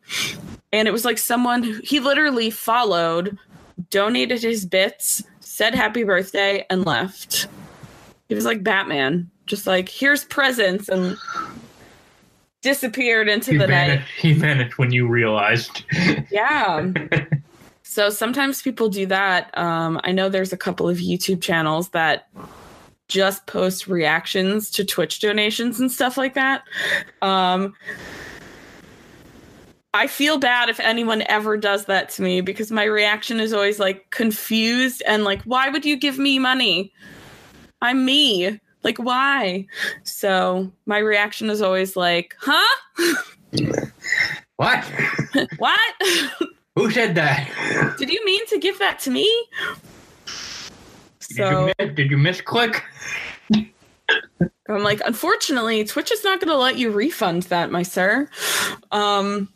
[0.74, 3.38] And it was like someone he literally followed,
[3.92, 7.46] donated his bits, said happy birthday, and left.
[8.28, 11.16] He was like Batman, just like, here's presents, and
[12.62, 14.02] disappeared into he the night.
[14.20, 15.84] he vanished when you realized.
[16.30, 16.92] Yeah.
[17.84, 19.56] so sometimes people do that.
[19.58, 22.28] Um, I know there's a couple of YouTube channels that
[23.08, 26.64] just post reactions to Twitch donations and stuff like that.
[27.22, 27.76] Um,
[29.94, 33.78] I feel bad if anyone ever does that to me because my reaction is always
[33.78, 36.94] like confused and like, why would you give me money?
[37.82, 38.60] I'm me.
[38.84, 39.68] Like, why?
[40.04, 43.16] So my reaction is always like, huh?
[44.56, 44.84] what?
[45.58, 45.80] what?
[46.76, 47.96] Who said that?
[47.98, 49.30] Did you mean to give that to me?
[51.20, 52.82] So, Did you miss, did you misclick?
[54.70, 58.30] I'm like, unfortunately, Twitch is not going to let you refund that, my sir.
[58.92, 59.50] Um,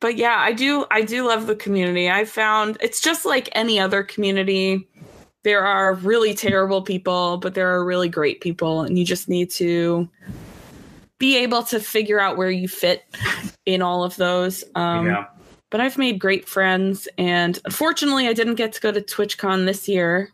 [0.00, 0.84] but yeah, I do.
[0.90, 2.10] I do love the community.
[2.10, 4.86] I found it's just like any other community.
[5.46, 9.48] There are really terrible people, but there are really great people, and you just need
[9.52, 10.08] to
[11.18, 13.04] be able to figure out where you fit
[13.64, 14.64] in all of those.
[14.74, 15.26] Um, yeah.
[15.70, 19.86] but I've made great friends, and unfortunately, I didn't get to go to TwitchCon this
[19.86, 20.32] year.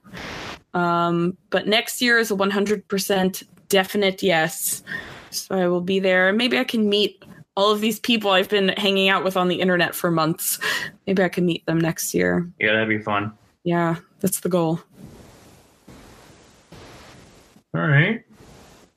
[0.72, 4.82] Um, but next year is a 100% definite yes.
[5.28, 6.32] So I will be there.
[6.32, 7.22] Maybe I can meet
[7.54, 10.58] all of these people I've been hanging out with on the internet for months.
[11.06, 12.50] Maybe I can meet them next year.
[12.58, 13.34] Yeah, that'd be fun.
[13.62, 14.80] Yeah, that's the goal.
[17.74, 18.22] All right.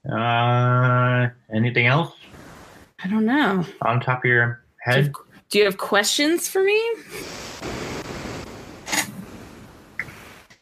[0.10, 2.14] Uh, anything else
[3.04, 3.66] I don't know.
[3.82, 5.04] on top of your Do you head?
[5.06, 5.14] have,
[5.50, 6.80] do you have questions for me?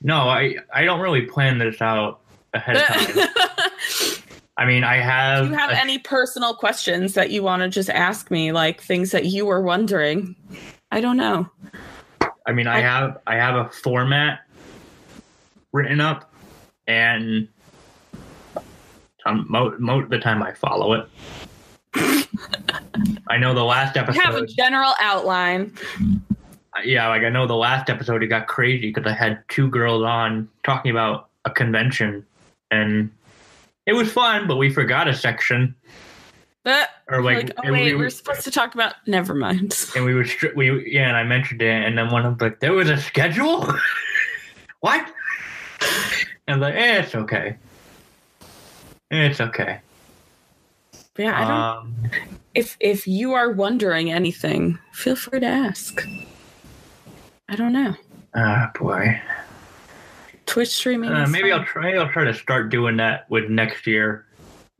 [0.02, 2.20] No, I I don't really plan this out
[2.54, 3.28] ahead of time.
[4.58, 5.46] I mean, I have.
[5.46, 8.82] Do you have a- any personal questions that you want to just ask me, like
[8.82, 10.36] things that you were wondering?
[10.92, 11.50] I don't know.
[12.46, 14.42] I mean, I- have I have a format
[15.72, 16.32] written up,
[16.86, 17.48] and
[19.26, 21.08] um, mo- most of the time I follow it.
[23.28, 24.20] I know the last episode.
[24.20, 25.74] You have a general outline.
[26.84, 30.04] Yeah, like I know the last episode it got crazy because I had two girls
[30.04, 32.26] on talking about a convention,
[32.72, 33.12] and
[33.86, 35.76] it was fun, but we forgot a section,
[36.66, 38.96] Uh, or like, like, oh wait, we, we, are supposed to talk about.
[39.06, 39.78] Never mind.
[39.96, 42.60] and we were we yeah, and I mentioned it, and then one of them like
[42.60, 43.68] there was a schedule.
[44.80, 45.14] what?
[46.48, 47.58] And I was like, eh, it's okay.
[49.14, 49.80] It's okay.
[51.18, 51.52] Yeah, I don't.
[51.52, 52.12] Um,
[52.56, 56.02] if if you are wondering anything, feel free to ask.
[57.48, 57.96] I don't know.
[58.34, 59.22] ah, boy.
[60.48, 61.12] Twitch streaming.
[61.12, 61.60] Uh, maybe fun.
[61.60, 61.94] I'll try.
[61.96, 64.26] I'll try to start doing that with next year.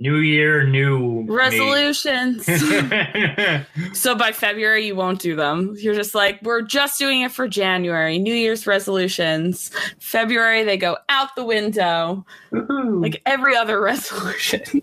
[0.04, 2.46] New year, new resolutions.
[3.94, 5.78] so by February, you won't do them.
[5.80, 8.20] You're just like, we're just doing it for January.
[8.20, 9.72] New Year's resolutions.
[10.00, 13.02] February, they go out the window, Woohoo.
[13.02, 14.82] like every other resolution.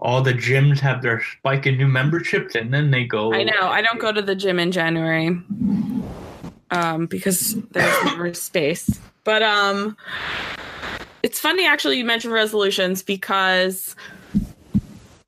[0.00, 3.32] all the gyms have their spike in new memberships, and then they go.
[3.32, 3.68] I know.
[3.68, 5.40] I don't go to the gym in January
[6.72, 8.98] um, because there's never space.
[9.22, 9.96] But um,
[11.22, 13.94] it's funny actually you mentioned resolutions because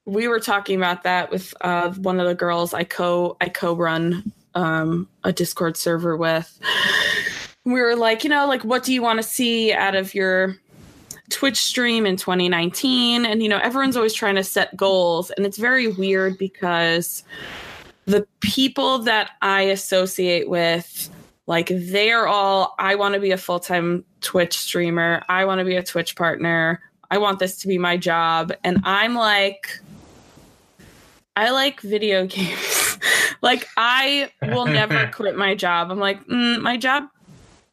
[0.06, 3.74] we were talking about that with uh, one of the girls I co I co
[3.74, 6.58] run um, a Discord server with.
[7.64, 10.56] We were like, you know, like what do you want to see out of your
[11.30, 13.24] Twitch stream in 2019?
[13.24, 17.24] And you know, everyone's always trying to set goals, and it's very weird because
[18.04, 21.08] the people that I associate with,
[21.46, 25.22] like they're all, I want to be a full time Twitch streamer.
[25.28, 26.80] I want to be a Twitch partner.
[27.10, 28.52] I want this to be my job.
[28.64, 29.78] And I'm like,
[31.36, 32.98] I like video games.
[33.42, 35.90] like I will never quit my job.
[35.90, 37.04] I'm like, mm, my job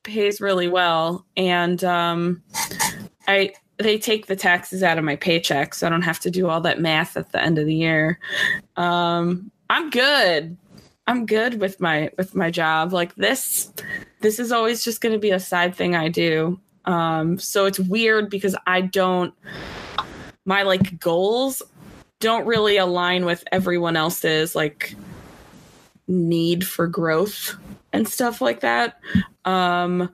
[0.03, 1.25] pays really well.
[1.37, 2.43] And um,
[3.27, 6.49] I, they take the taxes out of my paycheck, so I don't have to do
[6.49, 8.19] all that math at the end of the year.
[8.75, 10.57] Um, I'm good.
[11.07, 12.93] I'm good with my with my job.
[12.93, 13.71] Like this,
[14.21, 16.59] this is always just going to be a side thing I do.
[16.85, 19.33] Um, so it's weird because I don't
[20.45, 21.61] my like goals
[22.19, 24.95] don't really align with everyone else's like
[26.07, 27.55] need for growth
[27.93, 28.99] and stuff like that.
[29.45, 30.13] Um,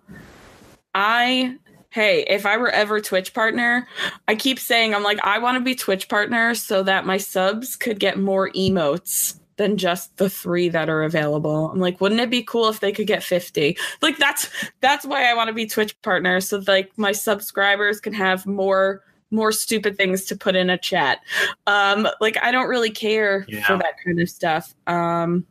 [0.96, 1.58] I
[1.90, 3.88] hey, if I were ever Twitch partner,
[4.28, 7.76] I keep saying I'm like I want to be Twitch partner so that my subs
[7.76, 11.72] could get more emotes than just the 3 that are available.
[11.72, 13.78] I'm like wouldn't it be cool if they could get 50?
[14.02, 14.50] Like that's
[14.82, 19.04] that's why I want to be Twitch partner so like my subscribers can have more
[19.30, 21.20] more stupid things to put in a chat.
[21.68, 23.66] Um like I don't really care Yeah.
[23.68, 24.74] for that kind of stuff.
[24.88, 25.46] Um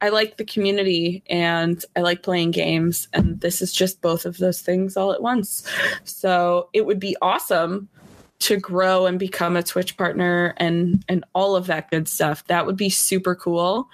[0.00, 4.36] I like the community and I like playing games, and this is just both of
[4.36, 5.66] those things all at once.
[6.04, 7.88] So it would be awesome
[8.40, 12.44] to grow and become a Twitch partner and and all of that good stuff.
[12.46, 13.88] That would be super cool.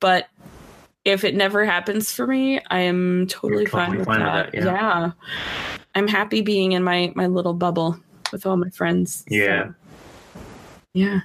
[0.00, 0.28] But
[1.04, 4.52] if it never happens for me, I am totally, totally fine with fine with that.
[4.52, 4.64] that, yeah.
[4.72, 5.10] yeah.
[5.94, 7.98] I'm happy being in my my little bubble
[8.32, 9.24] with all my friends.
[9.28, 9.70] So, Yeah.
[10.94, 11.20] yeah.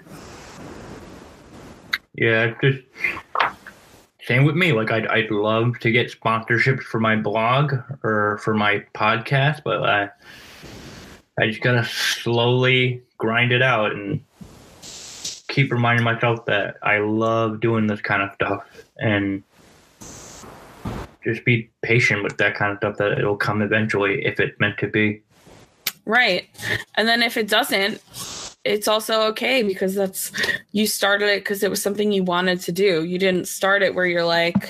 [2.16, 2.80] Yeah, just
[4.24, 4.74] same with me.
[4.74, 9.82] Like I'd I'd love to get sponsorships for my blog or for my podcast, but
[9.84, 10.10] I
[11.40, 14.22] I just gotta slowly grind it out and
[15.48, 18.66] keep reminding myself that I love doing this kind of stuff
[18.98, 19.44] and
[21.24, 24.78] just be patient with that kind of stuff that it'll come eventually if it's meant
[24.80, 25.22] to be.
[26.06, 26.50] Right.
[26.96, 28.02] And then if it doesn't,
[28.64, 30.32] it's also okay because that's
[30.72, 33.04] you started it because it was something you wanted to do.
[33.04, 34.70] You didn't start it where you're like,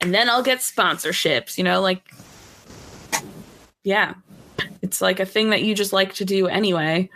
[0.00, 2.02] and then I'll get sponsorships, you know, like,
[3.84, 4.14] yeah,
[4.82, 7.08] it's like a thing that you just like to do anyway.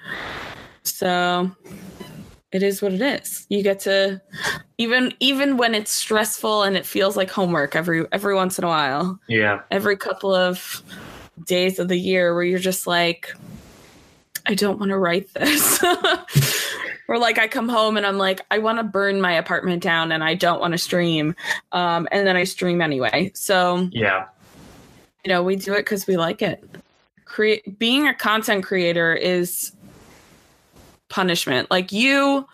[0.84, 1.50] So
[2.52, 3.46] it is what it is.
[3.50, 4.20] You get to
[4.78, 8.68] even even when it's stressful and it feels like homework every every once in a
[8.68, 9.60] while Yeah.
[9.70, 10.82] every couple of
[11.44, 13.34] days of the year where you're just like,
[14.46, 15.82] I don't want to write this.
[17.08, 20.12] or like I come home and I'm like, I want to burn my apartment down
[20.12, 21.34] and I don't want to stream.
[21.72, 23.32] Um, and then I stream anyway.
[23.34, 24.26] So, Yeah.
[25.24, 26.64] you know, we do it because we like it.
[27.26, 29.72] Create being a content creator is
[31.08, 31.70] punishment.
[31.70, 32.46] Like you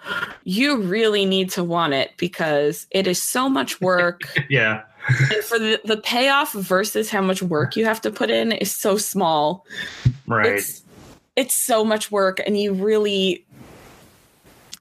[0.44, 4.20] you really need to want it because it is so much work
[4.50, 4.82] Yeah.
[5.08, 8.70] and for the, the payoff versus how much work you have to put in is
[8.72, 9.64] so small
[10.26, 10.46] Right.
[10.56, 10.82] it's
[11.36, 13.44] it's so much work and you really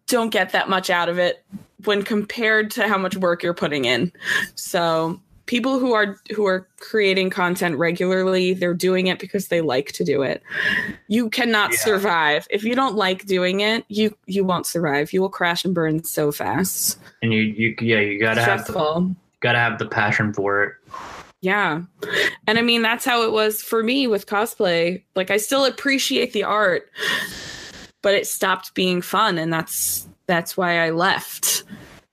[0.07, 1.43] don't get that much out of it
[1.85, 4.11] when compared to how much work you're putting in
[4.55, 5.19] so
[5.51, 10.05] people who are who are creating content regularly they're doing it because they like to
[10.05, 10.41] do it.
[11.09, 11.77] You cannot Yeah.
[11.79, 12.47] survive.
[12.49, 15.11] If you don't like doing it you you won't survive.
[15.11, 16.97] You will crash and burn so fast.
[17.21, 19.13] And you, you yeah, you gotta have stressful.
[19.41, 20.73] gotta have the passion for it.
[21.41, 21.81] yeah.
[22.47, 25.03] And i mean that's how it was for me with cosplay.
[25.15, 26.89] Like i still appreciate the art
[28.01, 31.63] but it stopped being fun and that's that's why i left.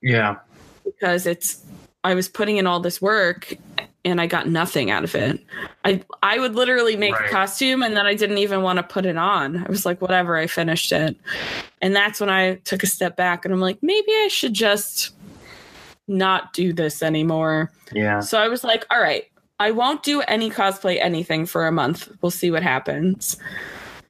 [0.02, 0.36] Yeah.
[0.84, 1.62] because it's
[2.08, 3.54] I was putting in all this work
[4.02, 5.44] and I got nothing out of it.
[5.84, 7.28] I I would literally make Right.
[7.28, 9.58] a costume and then I didn't even want to put it on.
[9.58, 11.16] I was like, whatever, I finished it.
[11.82, 15.10] And that's when I took a step back and I'm like, maybe I should just
[16.06, 17.70] not do this anymore.
[17.92, 18.20] Yeah.
[18.20, 19.24] So I was like, all right,
[19.60, 22.08] I won't do any cosplay anything for a month.
[22.22, 23.36] We'll see what happens.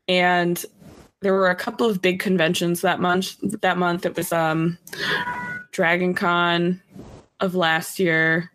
[0.07, 0.65] And
[1.21, 3.35] there were a couple of big conventions that month.
[3.63, 4.79] That month it was um
[5.73, 6.81] Dragon Con
[7.41, 8.51] of last year.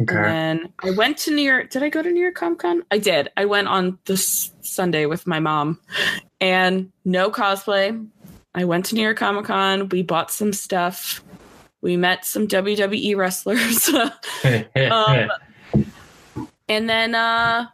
[0.00, 0.16] Okay.
[0.16, 1.70] And I went to New York.
[1.70, 2.82] Did I go to New York Comic Con?
[2.90, 3.28] I did.
[3.36, 5.80] I went on this Sunday with my mom
[6.40, 8.06] and no cosplay.
[8.54, 9.88] I went to New York Comic Con.
[9.88, 11.22] We bought some stuff.
[11.80, 13.88] We met some WWE wrestlers.
[14.90, 15.30] um,
[16.68, 17.66] and then uh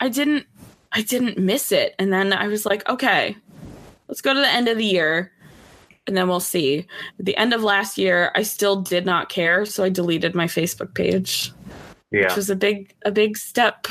[0.00, 0.46] I didn't
[0.92, 1.94] I didn't miss it.
[1.98, 3.36] And then I was like, okay,
[4.08, 5.32] let's go to the end of the year
[6.06, 6.86] and then we'll see.
[7.18, 10.46] At the end of last year, I still did not care, so I deleted my
[10.46, 11.52] Facebook page,
[12.10, 12.24] yeah.
[12.24, 13.86] which was a big a big step.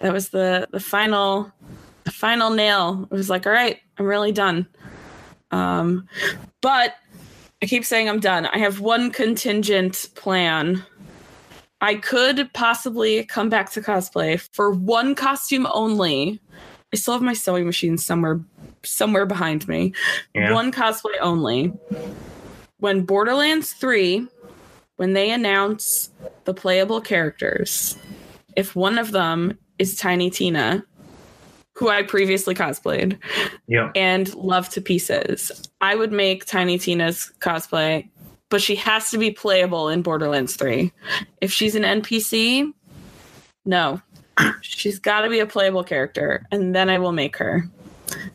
[0.00, 1.50] That was the the final
[2.04, 3.06] the final nail.
[3.10, 4.66] It was like, all right, I'm really done.
[5.50, 6.08] Um
[6.60, 6.94] but
[7.62, 8.46] I keep saying I'm done.
[8.46, 10.84] I have one contingent plan.
[11.80, 16.40] I could possibly come back to cosplay for one costume only.
[16.92, 18.40] I still have my sewing machine somewhere
[18.84, 19.92] somewhere behind me.
[20.34, 20.52] Yeah.
[20.52, 21.72] One cosplay only.
[22.78, 24.26] When Borderlands 3
[24.96, 26.10] when they announce
[26.44, 27.96] the playable characters,
[28.56, 30.84] if one of them is Tiny Tina,
[31.74, 33.18] who I previously cosplayed,
[33.66, 33.90] Yeah.
[33.96, 35.50] and love to pieces.
[35.80, 38.08] I would make Tiny Tina's cosplay,
[38.50, 40.92] but she has to be playable in Borderlands 3.
[41.40, 42.72] If she's an NPC,
[43.64, 44.00] no.
[44.60, 47.68] She's got to be a playable character, and then I will make her.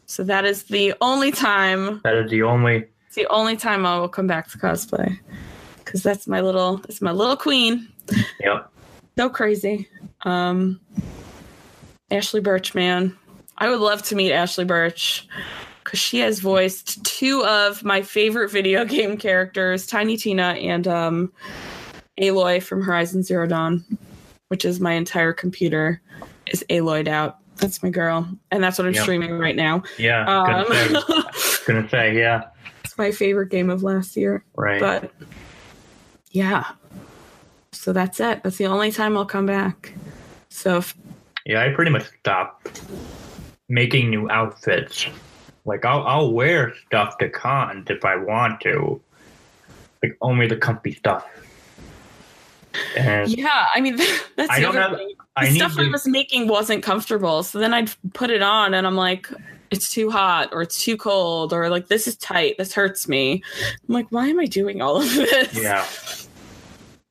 [0.05, 3.99] So that is the only time, That is the only it's the only time I
[3.99, 5.17] will come back to cosplay.
[5.85, 7.87] Cuz that's my little that's my little queen.
[8.39, 8.71] Yep.
[9.17, 9.87] So crazy.
[10.23, 10.79] Um
[12.11, 13.17] Ashly Burch, man.
[13.57, 15.27] I would love to meet Ashly Burch
[15.83, 21.31] because she has voiced two of my favorite video game characters, Tiny Tina and um,
[22.19, 23.85] Aloy from Horizon Zero Dawn,
[24.49, 26.01] which is my entire computer
[26.47, 27.39] is Aloyed out.
[27.59, 29.03] That's my girl, and that's what I'm Yep.
[29.03, 29.83] streaming right now.
[29.97, 30.21] Yeah.
[30.25, 32.43] Um, Gonna say, gonna say yeah.
[32.83, 34.43] it's my favorite game of last year.
[34.55, 34.79] Right.
[34.79, 35.11] But
[36.31, 36.65] yeah,
[37.71, 38.43] so that's it.
[38.43, 39.93] That's the only time I'll come back.
[40.49, 40.95] So if
[41.45, 42.81] Yeah, I pretty much stopped
[43.69, 45.07] making new outfits.
[45.65, 49.01] Like I'll I'll wear stuff to cons if I want to.
[50.03, 51.25] Like only the comfy stuff.
[52.95, 53.97] And Yeah, I mean
[54.35, 55.13] that's I the don't have- thing.
[55.35, 58.73] I The need stuff I was making wasn't comfortable, so then I'd put it on,
[58.73, 59.29] and I'm like,
[59.69, 63.43] it's too hot, or it's too cold, or like this is tight, this hurts me.
[63.87, 65.53] I'm like, why am I doing all of this?
[65.61, 65.85] yeah.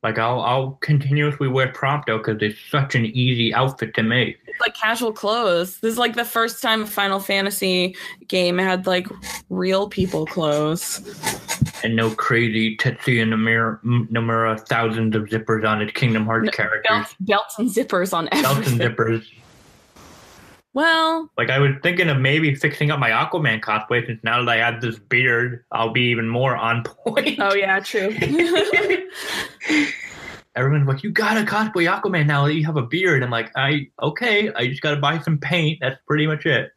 [0.02, 4.38] Like I'll I'll continuously wear Prompto because it's such an easy outfit to make.
[4.60, 5.78] Like casual clothes.
[5.80, 7.94] This is like the first time a Final Fantasy
[8.28, 9.06] game had like
[9.50, 11.00] real people clothes.
[11.84, 16.88] And no crazy Tetsuya Nomura, Nomura thousands of zippers on its Kingdom Hearts No, characters.
[16.90, 19.20] Belts, belts and zippers on Belts and everything.
[19.20, 19.26] zippers.
[20.72, 24.50] Well, Like I was thinking of maybe fixing up my Aquaman cosplay since now that
[24.50, 27.38] I have this beard, I'll be even more on point.
[27.40, 28.10] oh yeah, true.
[30.56, 33.88] Everyone's like, "You gotta cosplay Aquaman now that you have a beard." I'm like, "I
[34.02, 35.78] okay, I just gotta buy some paint.
[35.80, 36.72] That's pretty much it."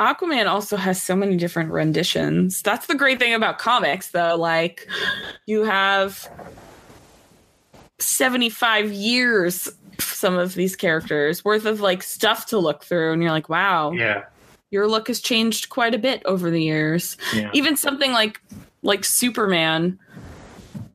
[0.00, 2.62] Aquaman also has so many different renditions.
[2.62, 4.34] That's the great thing about comics, though.
[4.36, 4.88] Like,
[5.46, 6.28] you have
[7.98, 13.12] 75 years, some of these characters worth of like stuff to look through.
[13.12, 14.24] And you're like, wow, Yeah,
[14.70, 17.16] your look has changed quite a bit over the years.
[17.34, 18.40] yeah, Even something like,
[18.82, 19.98] like Superman,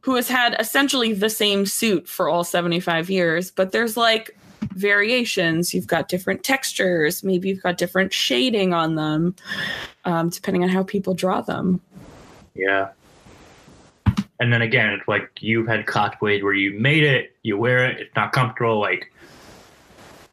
[0.08, 5.74] who has had essentially the same suit for all 75 years, but there's like variations.
[5.74, 7.26] You've got different textures.
[7.26, 9.36] Maybe you've got different shading on them,
[10.06, 11.82] um, depending on how people draw them.
[12.56, 12.92] yeah.
[14.40, 18.00] And then again, it's like you've had cosplays where you made it, you wear it,
[18.00, 18.80] it's not comfortable.
[18.80, 19.12] Like,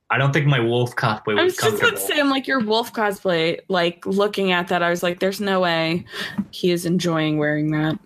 [0.09, 2.47] I don't think my wolf cosplay I was was just about to say, I'm like
[2.47, 3.59] your wolf cosplay.
[3.67, 6.05] Like looking at that, I was like, "There's no way
[6.53, 7.99] he is enjoying wearing that."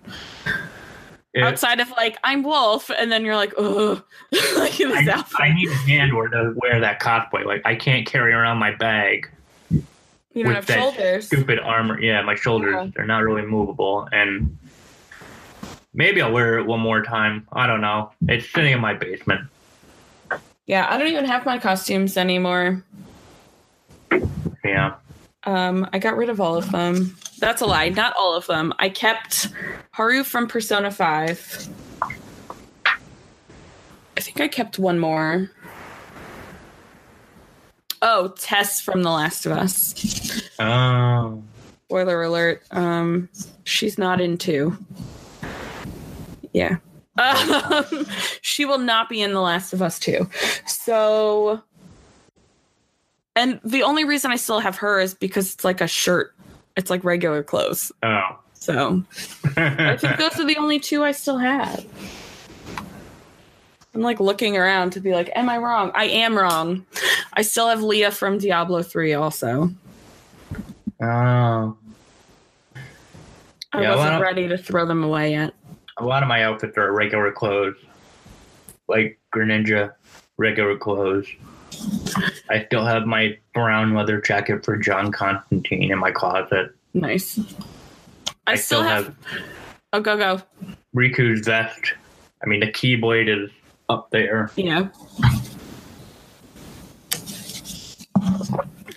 [1.38, 4.02] It- Outside of like I'm Wolf, and then you're like, oh,
[4.58, 5.40] like in this I, outfit.
[5.40, 7.44] I need a hand or to wear that cosplay.
[7.44, 9.30] Like I can't carry around my bag,
[9.70, 9.84] you
[10.34, 11.26] don't with have shoulders.
[11.26, 12.00] stupid armor.
[12.00, 12.90] Yeah, my shoulders Yeah.
[12.94, 14.58] they're not really movable, and
[15.94, 17.46] maybe I'll wear it one more time.
[17.52, 18.10] I don't know.
[18.26, 19.42] It's sitting in my basement.
[20.66, 22.82] Yeah, I don't even have my costumes anymore.
[24.64, 24.94] Yeah.
[25.48, 27.16] Um, I got rid of all of them.
[27.38, 27.88] That's a lie.
[27.88, 28.74] Not all of them.
[28.78, 29.48] I kept
[29.92, 31.68] Haru from Persona 5.
[32.02, 35.50] I think I kept one more.
[38.02, 40.42] Oh, Tess from The Last of Us.
[40.58, 41.42] Oh.
[41.86, 42.62] Spoiler alert.
[42.70, 43.30] Um,
[43.64, 44.76] she's not in two.
[46.52, 46.76] Yeah.
[47.18, 48.06] Um,
[48.42, 50.30] she will not be in The Last of Us 2.
[50.68, 51.60] So
[53.38, 56.34] and the only reason I still have her is because it's like a shirt.
[56.76, 57.90] It's like regular clothes.
[58.02, 58.38] Oh.
[58.54, 59.02] So
[59.56, 61.84] I think those are the only two I still have.
[63.94, 65.90] I'm like looking around to be like, am I wrong?
[65.94, 66.84] I am wrong.
[67.32, 69.70] I still have Leah from Diablo 3 also.
[71.00, 71.76] oh.
[73.72, 75.54] I Yeah, wasn't don't- ready to throw them away yet.
[75.98, 77.74] A lot of my outfits are regular clothes,
[78.88, 79.92] like Greninja,
[80.36, 81.26] regular clothes.
[82.50, 86.74] I still have my brown leather jacket for John Constantine in my closet.
[86.94, 87.38] Nice.
[88.46, 89.14] I, still, have,
[89.92, 90.42] Oh, go go.
[90.94, 91.94] Riku's vest.
[92.42, 93.50] I mean, the Keyblade is
[93.88, 94.50] up there.
[94.56, 94.88] Yeah.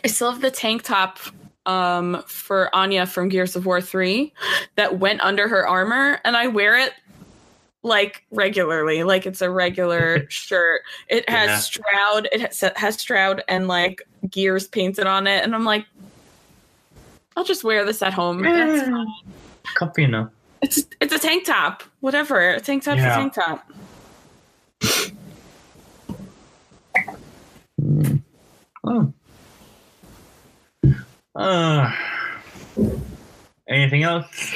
[0.04, 1.20] I still have the tank top
[1.68, 4.34] um for Anya from Gears of War 3
[4.76, 6.92] that went under her armor and I wear it
[7.84, 11.58] like regularly like it's a regular shirt it has Yeah.
[11.58, 15.86] stroud it has, has stroud and like gears painted on it and i'm like
[17.36, 19.08] i'll just wear this at home That's fine.
[19.76, 20.30] Comfy enough.
[20.62, 23.14] it's it's a tank top whatever a tank top's Yeah.
[23.14, 23.68] a tank top
[28.84, 29.14] Oh.
[31.36, 31.92] Uh,
[33.68, 34.54] anything else?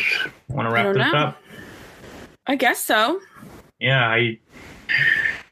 [0.50, 1.18] Want to wrap this know.
[1.20, 1.38] up?
[2.48, 3.20] I guess so.
[3.80, 4.40] Yeah, I.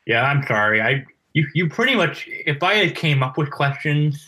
[0.05, 0.81] Yeah, I'm sorry.
[0.81, 4.27] I you you pretty much if I had came up with questions,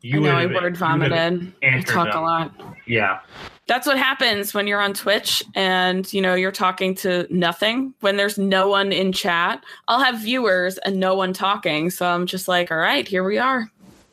[0.00, 1.52] you i know i word vomited.
[1.62, 2.52] I talk a lot.
[2.86, 3.20] Yeah,
[3.66, 7.94] that's what happens when you're on twitch and you know you're talking to nothing.
[8.00, 11.90] When there's no one in chat i'll have viewers and no one talking.
[11.90, 13.70] So i'm just like all right here we are.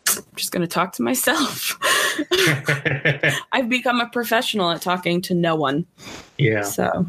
[0.08, 1.78] I'm just going to talk to myself.
[3.52, 5.86] I've become a professional at talking to no one.
[6.40, 6.64] Yeah.
[6.64, 7.06] so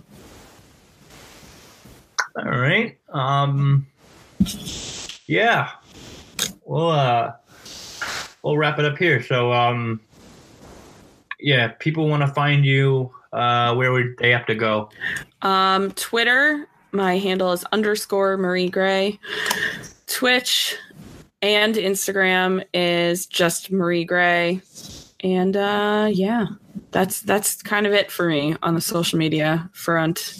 [2.36, 2.98] All right.
[3.08, 3.86] Um.
[5.26, 5.70] Yeah.
[6.64, 7.32] We'll uh.
[8.42, 9.22] We'll wrap it up here.
[9.22, 10.00] So um.
[11.38, 13.10] Yeah, people want to find you.
[13.32, 14.90] Uh, where would they have to go?
[15.40, 19.18] Um, Twitter, my handle is underscore Marie Gray.
[20.06, 20.76] Twitch
[21.42, 24.60] and Instagram is just Marie Gray.
[25.22, 26.46] And uh yeah,
[26.90, 30.38] that's that's kind of it for me on the social media front.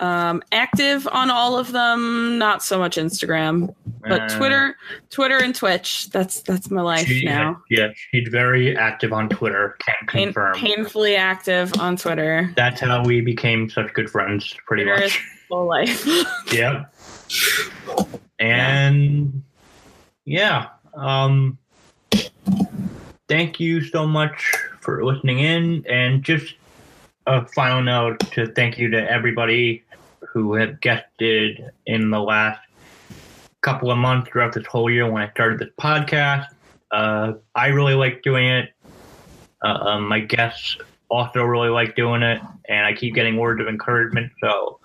[0.00, 3.74] Um active on all of them, not so much Instagram,
[4.08, 4.76] but Uh, Twitter,
[5.10, 6.08] Twitter and Twitch.
[6.10, 7.60] That's that's my life she- now.
[7.70, 9.76] Yeah, she's very active on Twitter.
[9.84, 10.54] Can Pain, confirm.
[10.54, 12.52] painfully active on Twitter.
[12.56, 15.20] That's how we became such good friends, pretty Twitter much.
[15.48, 16.06] full life.
[16.52, 16.94] Yep.
[18.38, 19.42] And
[20.24, 21.58] yeah, um
[23.28, 26.54] thank you so much for listening in and just
[27.26, 29.82] a final note to thank you to everybody
[30.32, 32.60] who have guested in the last
[33.60, 36.46] couple of months throughout this whole year when I started this podcast.
[36.90, 38.72] Uh, I really like doing it.
[39.62, 43.68] Uh, um, my guests also really like doing it, and I keep getting words of
[43.68, 44.32] encouragement.
[44.40, 44.78] So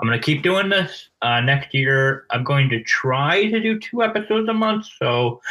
[0.00, 1.08] I'm going to keep doing this.
[1.20, 4.86] Uh, next year, I'm going to try to do two episodes a month.
[4.98, 5.42] So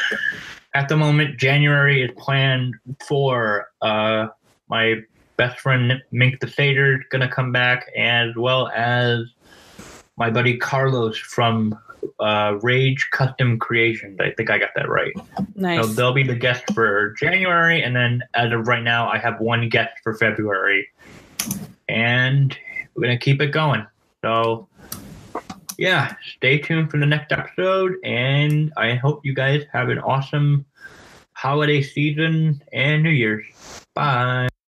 [0.74, 2.76] at the moment, January is planned
[3.08, 4.28] for uh,
[4.68, 4.96] my
[5.40, 9.22] best friend Mink the Satyr going to come back, as well as
[10.18, 11.80] my buddy Carlos from
[12.20, 14.20] uh, Rage Custom Creations.
[14.20, 15.14] I think I got that right.
[15.56, 15.82] nice.
[15.82, 19.40] So they'll be the guest for January, and then as of right now, I have
[19.40, 20.86] one guest for February,
[21.88, 22.56] and
[22.94, 23.88] we're gonna keep it going.
[24.22, 24.68] So,
[25.78, 30.66] yeah, stay tuned for the next episode, and I hope you guys have an awesome
[31.32, 33.46] holiday season and New Year's.
[33.96, 34.50] Bye.